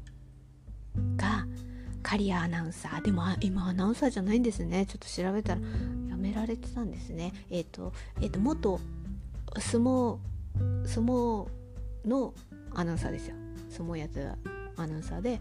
[1.17, 1.45] が
[2.03, 3.01] 刈谷アナウンサー。
[3.01, 4.85] でも今アナウンサーじゃないんですね。
[4.85, 5.61] ちょっと調べたら
[6.09, 7.33] やめられてたんですね。
[7.49, 8.79] えっ、ー、とえっ、ー、と元
[9.57, 10.17] 相撲
[10.85, 11.47] 相撲
[12.05, 12.33] の
[12.73, 13.35] アナウンサーですよ。
[13.69, 14.27] 相撲やつ
[14.77, 15.39] アナウンサーで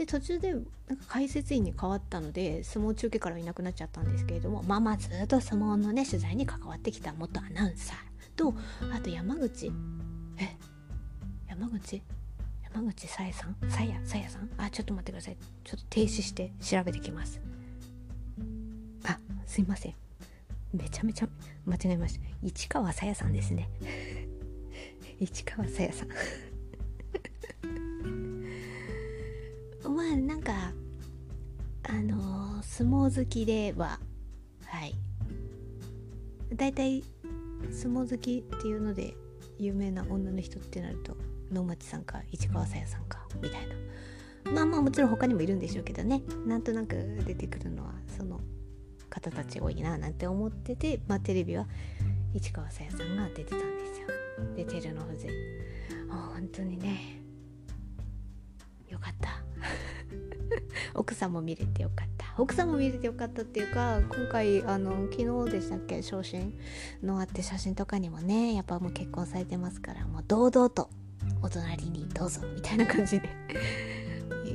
[0.00, 0.64] で途中でなんか
[1.08, 7.96] 解説員に変わったので相撲中継からいなくなっちゃったんですけれどもまあまあずっと相撲のね取材に関わってきた元アナウンサー
[8.34, 8.54] と
[8.94, 9.70] あと山口。
[10.38, 10.56] え？
[11.50, 12.02] 山口？
[12.72, 13.56] 山口さやさん？
[13.68, 14.48] さやさやさん？
[14.56, 15.36] あちょっと待ってください。
[15.64, 17.38] ちょっと停止して調べてきます。
[19.04, 19.94] あすいません。
[20.72, 21.28] めちゃめちゃ
[21.66, 22.20] 間違えました。
[22.42, 23.68] 市川さやさんですね。
[25.20, 26.08] 市川さやさん。
[30.00, 30.52] まあなんか
[31.86, 34.00] あのー、相撲好きでは
[34.64, 34.94] はい。
[36.54, 37.04] だいたい
[37.70, 39.12] 相撲好きっていうので
[39.58, 41.18] 有名な女の人ってなると
[41.52, 43.60] 能町さんか市川さやさんかみたい
[44.46, 44.52] な。
[44.52, 46.22] まあまあもちろん他にもいるんでしょうけどね。
[46.46, 46.94] なんとなく
[47.26, 48.40] 出てくるのはその
[49.10, 51.66] 方たち多いななんて思ってて、まあ、テレビは
[52.32, 54.06] 市川さやさんが出てたんですよ。
[54.56, 55.26] で照ノ富士。
[56.08, 57.09] 本当にね。
[60.94, 62.26] 奥さんも見れてよかった。
[62.38, 66.02] 奥さんも見れてよかったっていうか今回あの昨日でしたっけ？
[66.02, 66.58] 昇進
[67.02, 70.90] のあって写真とかにもねやっぱもう結婚されてますからもう堂々と
[71.42, 73.28] お隣にどうぞみたいな感じで。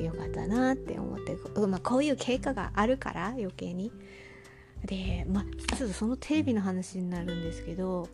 [0.04, 3.92] よかったなって思って、まあ、こういう経過があるから余計に。
[4.84, 5.44] でまあ
[5.76, 8.08] ちょっとそのテレビの話になるんですけど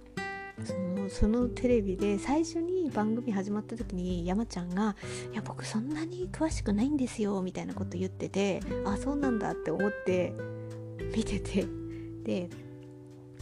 [0.65, 4.95] そのそのテレビで最初に番組始まった時に山ちゃんが
[5.33, 10.33] 「いや僕そんなに詳しくないんですよ」みたいなこと言っててあそうなんだって思って
[11.15, 11.65] 見てて。
[12.23, 12.49] で、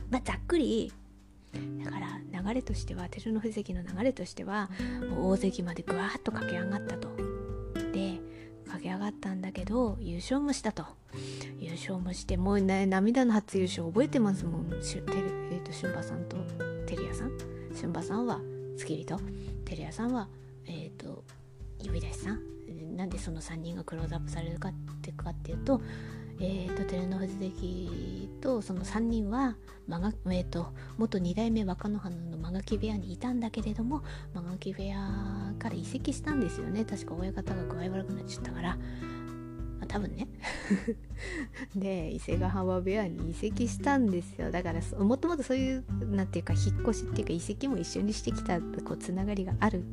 [0.10, 0.92] まあ、ざっくり
[1.84, 4.70] だから流れとしては照ノ富士関の流れとしては
[5.10, 7.10] もう大関までぐわーっと駆け上がったと。
[7.92, 8.20] で
[8.66, 10.86] 駆け上がったんだけど優勝もしたと。
[11.60, 15.18] 優勝もしてもう、ね、涙の初優勝覚えてますもんしゅてる、
[15.52, 16.69] えーと、春馬さんと。
[16.96, 17.32] 照屋さん
[17.76, 18.40] 春馬さんは
[18.78, 19.20] 付き人
[19.66, 20.28] 照屋さんは
[20.66, 21.24] えっ、ー、と
[21.82, 22.50] 指出しさん。
[22.96, 25.82] なんでその3人がクローズアップされるかってかっていうと
[26.42, 29.58] えーと、照ノ富士関とその3人は、
[29.90, 30.68] えーと、
[30.98, 36.86] 元2代目若乃花の間垣部屋にいたんだけれども間垣部屋から移籍したんですよね。
[36.86, 38.78] 確か親方が具合悪くなっちゃったから、
[39.80, 40.28] まあ、多分ね。
[41.76, 44.52] で伊勢ヶ浜部屋に移籍したんですよ。
[44.52, 49.84] だからもともとそういうなんていうか引っ越しっていうか移籍も一緒にしてきたこうつながりがある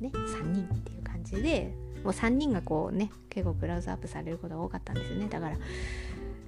[0.00, 5.28] ね3人っていう感じでもう3人がこうね結構クラウズアップされることが多かったんですよね。
[5.28, 5.56] だから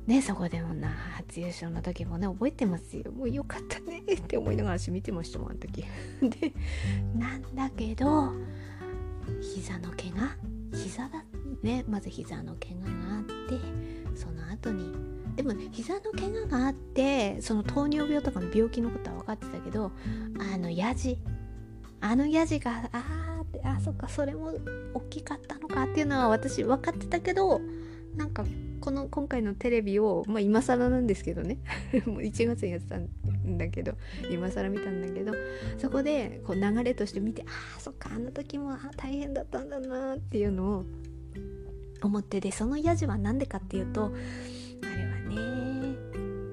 [0.06, 3.12] ねそこでもな初優勝の時もね覚えてますよ。
[3.12, 5.84] もうよかったねって思いながら私見てましたもんあの時。
[6.20, 6.52] で
[7.16, 8.32] なんだけど
[9.40, 10.36] 膝の怪我
[10.76, 11.33] 膝だった。
[11.62, 14.92] ねまず膝の怪我があってその後に。
[15.36, 19.90] でも膝の怪我があってその糖尿病とかの病気のことは分かってたけど
[20.38, 21.18] あのヤジ。
[22.00, 24.52] あのヤジがああってあそっかそれも
[24.92, 27.62] 大きかったのかっていうのは私分かってたけど
[28.14, 28.44] なんか
[28.80, 31.58] この今回のテレビをまあ今更なんですけどね。
[32.04, 33.08] もう1月にやってたん
[33.56, 33.94] だけど
[34.30, 35.32] 今更見たんだけど
[35.78, 40.84] そこでこう流れとして見てああそっかあの時も大変だったんだなっていうのを
[42.06, 44.12] 思ってでそのヤジは何でかっていうと
[44.82, 45.96] あれはね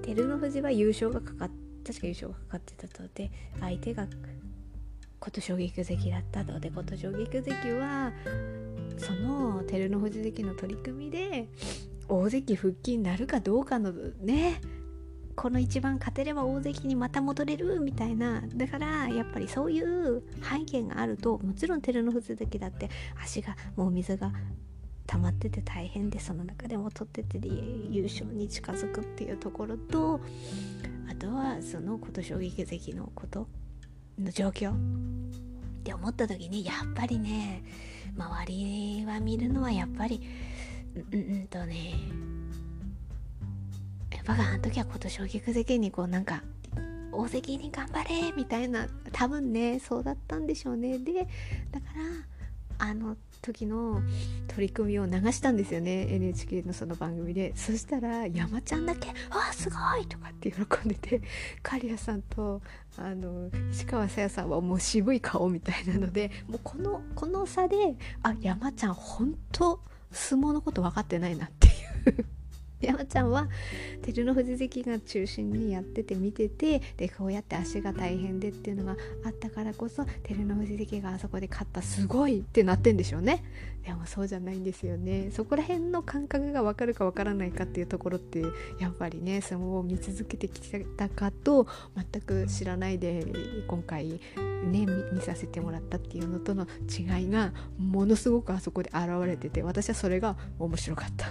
[0.03, 1.51] 照ノ富士は優勝がかかっ
[1.85, 4.07] 確か優勝がかかってたとで相手が
[5.19, 6.59] 琴奨菊関だったと。
[6.59, 8.11] で琴奨菊関は
[8.97, 11.47] その照ノ富士関の取り組みで
[12.07, 14.61] 大関復帰になるかどうかのね
[15.35, 18.43] この一番勝てれば大関にまた戻れるみたいな。
[18.55, 22.89] だからやっぱりそういう背景があるともちろん照ノ富士関だって
[23.21, 24.31] 足がもう水が
[25.11, 27.37] 溜まってて大変でその中でも取ってて
[27.89, 30.21] 優勝に近づくっていうところと
[31.09, 33.45] あとはその琴奨菊関のこと
[34.17, 34.73] の状況っ
[35.83, 37.61] て思った時にやっぱりね
[38.17, 40.21] 周りは見るのはやっぱり
[40.95, 41.93] うんうんとね
[44.13, 46.41] やっぱあの時は今年大く関にこうなんか
[47.11, 50.97] 大関に頑張れみたいな多分ねそうだったんでしょうね。
[50.99, 51.27] で
[51.69, 52.40] だから
[52.83, 54.01] あの時の
[54.47, 56.07] 取り組みを流したんですよね。
[56.15, 57.53] NHK のその番組で。
[57.55, 61.21] そしたら山ちゃんだけ「あすごい!」とかって喜んでて
[61.61, 62.61] 刈谷さんと
[62.97, 67.75] あの石川さやさんはもう渋い顔みたいなのでもうこのこの差で
[68.23, 69.79] あ山ちゃん本当
[70.11, 71.71] 相撲のこと分かってないなってい
[72.13, 72.25] う。
[72.81, 73.47] 山ちゃんは
[74.01, 83.43] 照ノ富士関が中心にやってて見ててでこうやって足が大変でっていうのがあったからこそ照ノ富士関があそこで勝ったすごいってなってんでしょうね
[83.85, 88.41] でもそうじゃないんですよねそこら辺の感覚が分かるか分からないかっていうところって
[88.79, 90.61] やっぱりね相撲を見続けてき
[90.97, 93.25] たかと全く知らないで
[93.67, 94.19] 今回
[94.63, 101.27] ね見させてもらったっていうのとの違いがものすごくあそこで現れてて私はそれが面白かった。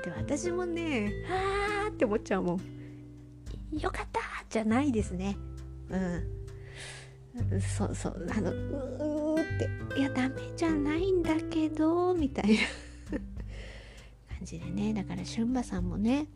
[0.00, 3.78] だって私もねあーって思っちゃうもん。
[3.78, 5.36] よかったじゃないですね。
[5.90, 7.60] うん。
[7.60, 9.58] そうそうあのうーっ
[9.94, 10.00] て。
[10.00, 12.58] いやダメじゃないんだけどみたいな。
[14.38, 14.94] 感じでね。
[14.94, 16.26] だから春馬さんもね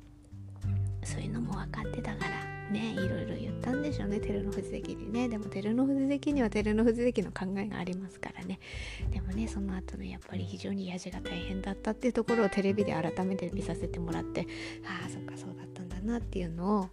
[1.05, 4.19] そういうのも分かってたからねいろいろ言ったんでしょうね。
[4.21, 5.29] 照ノ富士関にね。
[5.29, 8.59] でも照ノ富士関には照ノ富士関の考えがありますからね。
[9.11, 14.47] でもねその後のやっぱり非常にやじが大変だったっていうところをテレビで改めて見させてもらって
[14.85, 16.89] ああそっかそうだったんだなっていうのを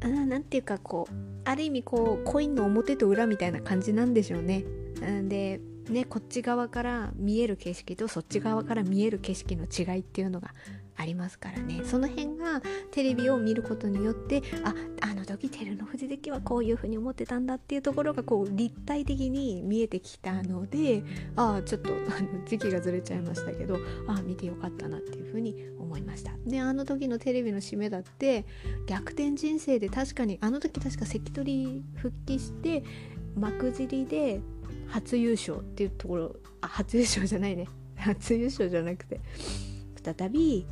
[0.00, 4.64] 何ていうかこうある意味こうコインの表と裏みたいな感じなんでしょうね。
[5.28, 5.60] で
[5.92, 10.54] ねこっち側から見える景色とそっち側から見える景色の違いっていうのが
[10.96, 11.82] ありますからね。
[11.84, 21.02] その辺がテレビを見ることによってああの時照ノ富士関はこういうふうに思ってたんだっていうところがこう立体的に見えてきたので
[21.36, 23.76] ああちょっとあの時期がずれちゃいましたけど
[24.06, 26.32] ああ見てよかったなっていうふうに思いました。
[26.46, 28.46] であの時のテレビの締めだって
[28.86, 32.82] 逆転人生で確かにあの時確か関取復帰して
[33.36, 34.40] 幕尻で
[34.88, 37.68] 初優勝っていうところあ初優勝じゃないね。
[37.96, 39.20] 初優勝じゃなくて。
[40.02, 40.66] 再び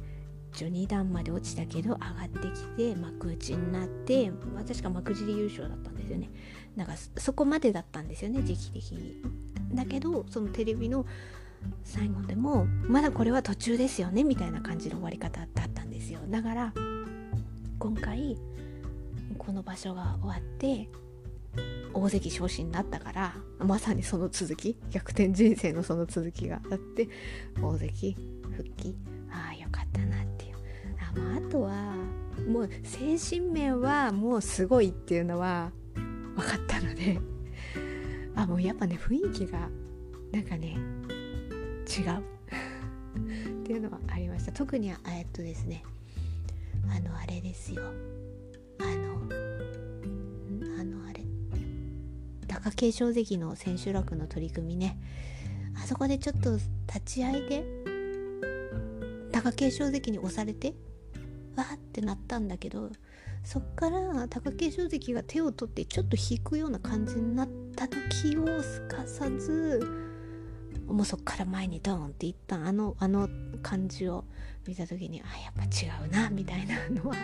[0.53, 4.31] 序2段まで落ちたけど上がってきて幕内になって
[4.69, 6.31] 確か幕尻優勝だったんですよね。
[6.77, 9.23] なんかそこまでだったんですよね時期的に。
[9.75, 11.05] だけどそのテレビの
[11.83, 16.21] 最後でもまだこれは途中ですよねみたいな感じの終わり方だったんですよ。
[16.29, 16.73] だから
[17.79, 18.39] 今回
[19.39, 20.89] この場所が終わって
[21.93, 27.09] 大関昇進になったからまさにその続き逆転人生のその続きがあって
[27.63, 28.17] 大関
[28.57, 28.97] 復帰。
[29.31, 30.57] ああよかったなっていう。
[31.01, 31.95] あ,、まあ、あとは
[32.49, 35.71] もう精神面はもうすごいっていうのは
[36.37, 37.21] 分かったので
[38.35, 39.69] あもうやっぱね雰囲気が
[40.33, 40.77] なんかね
[41.87, 42.35] 違う。
[43.15, 44.53] っていうのはありました。
[44.53, 45.85] 特にえっとですね
[46.91, 47.83] あのあれですよ。
[48.81, 49.15] あの
[50.81, 51.24] あのあれ
[52.63, 54.99] 貴景勝関の千秋楽の取り組みね。
[55.77, 56.53] あそこでちょっと
[56.87, 57.65] 立ち合いで
[59.33, 60.75] 貴景勝関に押されて
[61.57, 62.91] わーってなったんだけど
[63.45, 69.81] そっから貴景勝関が手を取ってちょっと引くような感じになった時をすかさず
[70.87, 73.29] もうそっから前にドーンっていったあのあの
[73.63, 74.25] 感じを
[74.67, 77.17] 見た時にあやっぱ違うなみたいなのは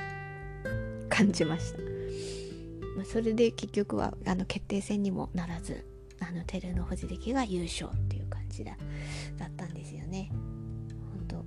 [1.08, 1.78] 感じました、
[2.96, 5.86] まあ、それで結局はあの決定戦にもならず
[6.20, 8.76] あの照ノ富士関が優勝っていう感じだ
[9.38, 10.30] だったんですよね。
[11.28, 11.44] 本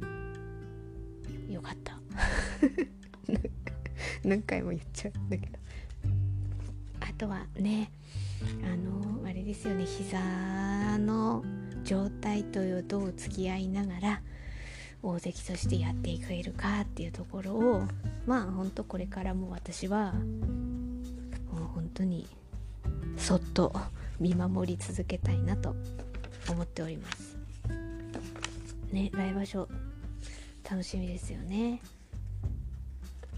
[1.50, 2.00] 当よかった
[4.24, 5.60] 何回も言っちゃうんだけど
[7.02, 7.92] あとはね
[8.64, 11.44] あのあれですよね膝の
[11.84, 14.22] 状態とどう付き合いながら
[15.02, 17.84] 大関としてやっていけるかっていうところを
[18.26, 20.14] まあほんとこれからも私は
[21.94, 22.28] 当に
[23.18, 23.74] そっと
[24.20, 25.76] 見守り続けたいなと
[26.50, 27.38] 思っております。
[28.92, 29.68] ね来場所
[30.70, 31.82] 楽しみですよね。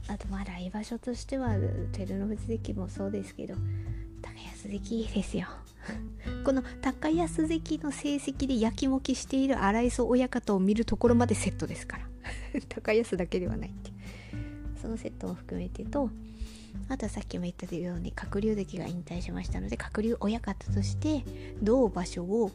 [0.07, 1.55] あとまあ来場所としては
[1.93, 3.55] 照ノ富士関もそうですけど
[4.21, 5.47] 高安関ですよ。
[6.45, 12.07] この高安関の成績でやきもきしている荒磯親方を見るところまでセットですから。
[12.69, 13.91] 高安だけではないって。
[14.81, 16.11] そのセットも含めてと
[16.89, 21.23] あとはさっきも言ったように鶴竜関が引退しましたので鶴竜親方として
[21.61, 22.51] どう場所を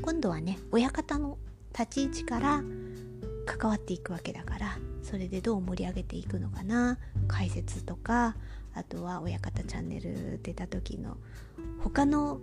[0.00, 1.38] 今度はね親方の
[1.72, 2.62] 立ち位置から
[3.46, 6.98] 関わっていくわけだからそれでどう盛り上げていくのかな
[7.28, 8.36] 解説とか
[8.74, 11.16] あとは親方チャンネル出た時の
[11.80, 12.40] 他の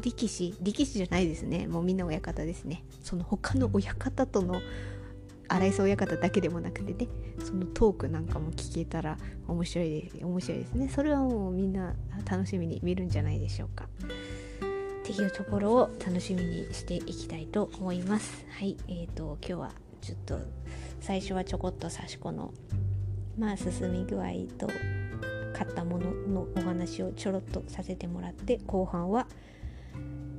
[0.00, 1.66] 力士力士じゃないですね。
[1.66, 2.84] もうみんな親方ですね。
[3.02, 4.60] その他の親方との
[5.50, 7.10] 荒磯親方だけでもなくてね
[7.44, 10.88] そのトークなんかも聞けたら面白いです面白いですね。
[10.88, 11.94] それはもうみんな
[12.24, 13.88] 楽しみに見るんじゃないでしょうか。
[15.02, 18.46] っていうところを楽しみにしていきたいと思います。
[18.50, 20.38] はいえーと今日はちょっと
[21.00, 22.54] 最初はちょこっと刺し子の
[23.36, 24.68] まあ進み具合と
[25.52, 29.26] 買ったもののお話をちょろっとさせてもらって後半は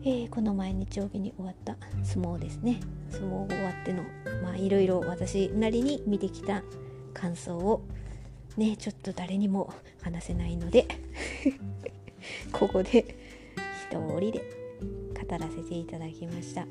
[0.04, 2.80] えー、この前日曜日に終わった相撲ですね。
[3.12, 4.04] 相撲終わっての
[4.42, 6.64] まあいろいろ私なりに見てきた
[7.14, 7.84] 感想を
[8.58, 9.72] ねちょっと誰にも
[10.02, 10.88] 話せないので
[12.52, 13.16] ここで
[13.92, 14.44] 一人で
[15.14, 16.66] 語らせていただきました。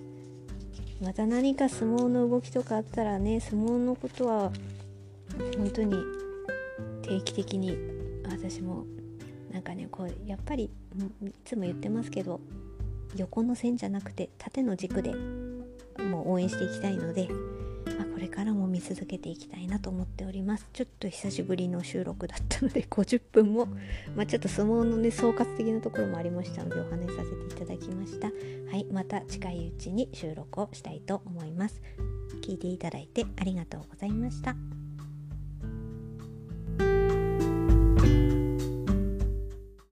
[1.00, 4.52] また何か相撲の動きとかあったらね相撲のことは
[5.56, 5.94] 本当に
[7.02, 7.76] 定期的に
[8.24, 8.86] 私も
[9.52, 10.70] なんかねこうやっぱりい
[11.44, 12.40] つも言ってますけど
[13.16, 15.14] 横の線じゃなくて縦の軸で
[16.04, 17.28] もう応援していきたいので、
[17.98, 20.66] まあ、これからも見続けていきたいなと思っております。
[20.72, 23.66] ちょっと久しぶりの収録だったので50分も、
[24.16, 28.28] まあ、ちょっと相撲のね総括的なところもありましたのでお話しさせていただきました。
[28.28, 31.80] はいまた近いうちに収録をしたいと思います。
[32.42, 34.79] 聞いていただいてありがとうございました。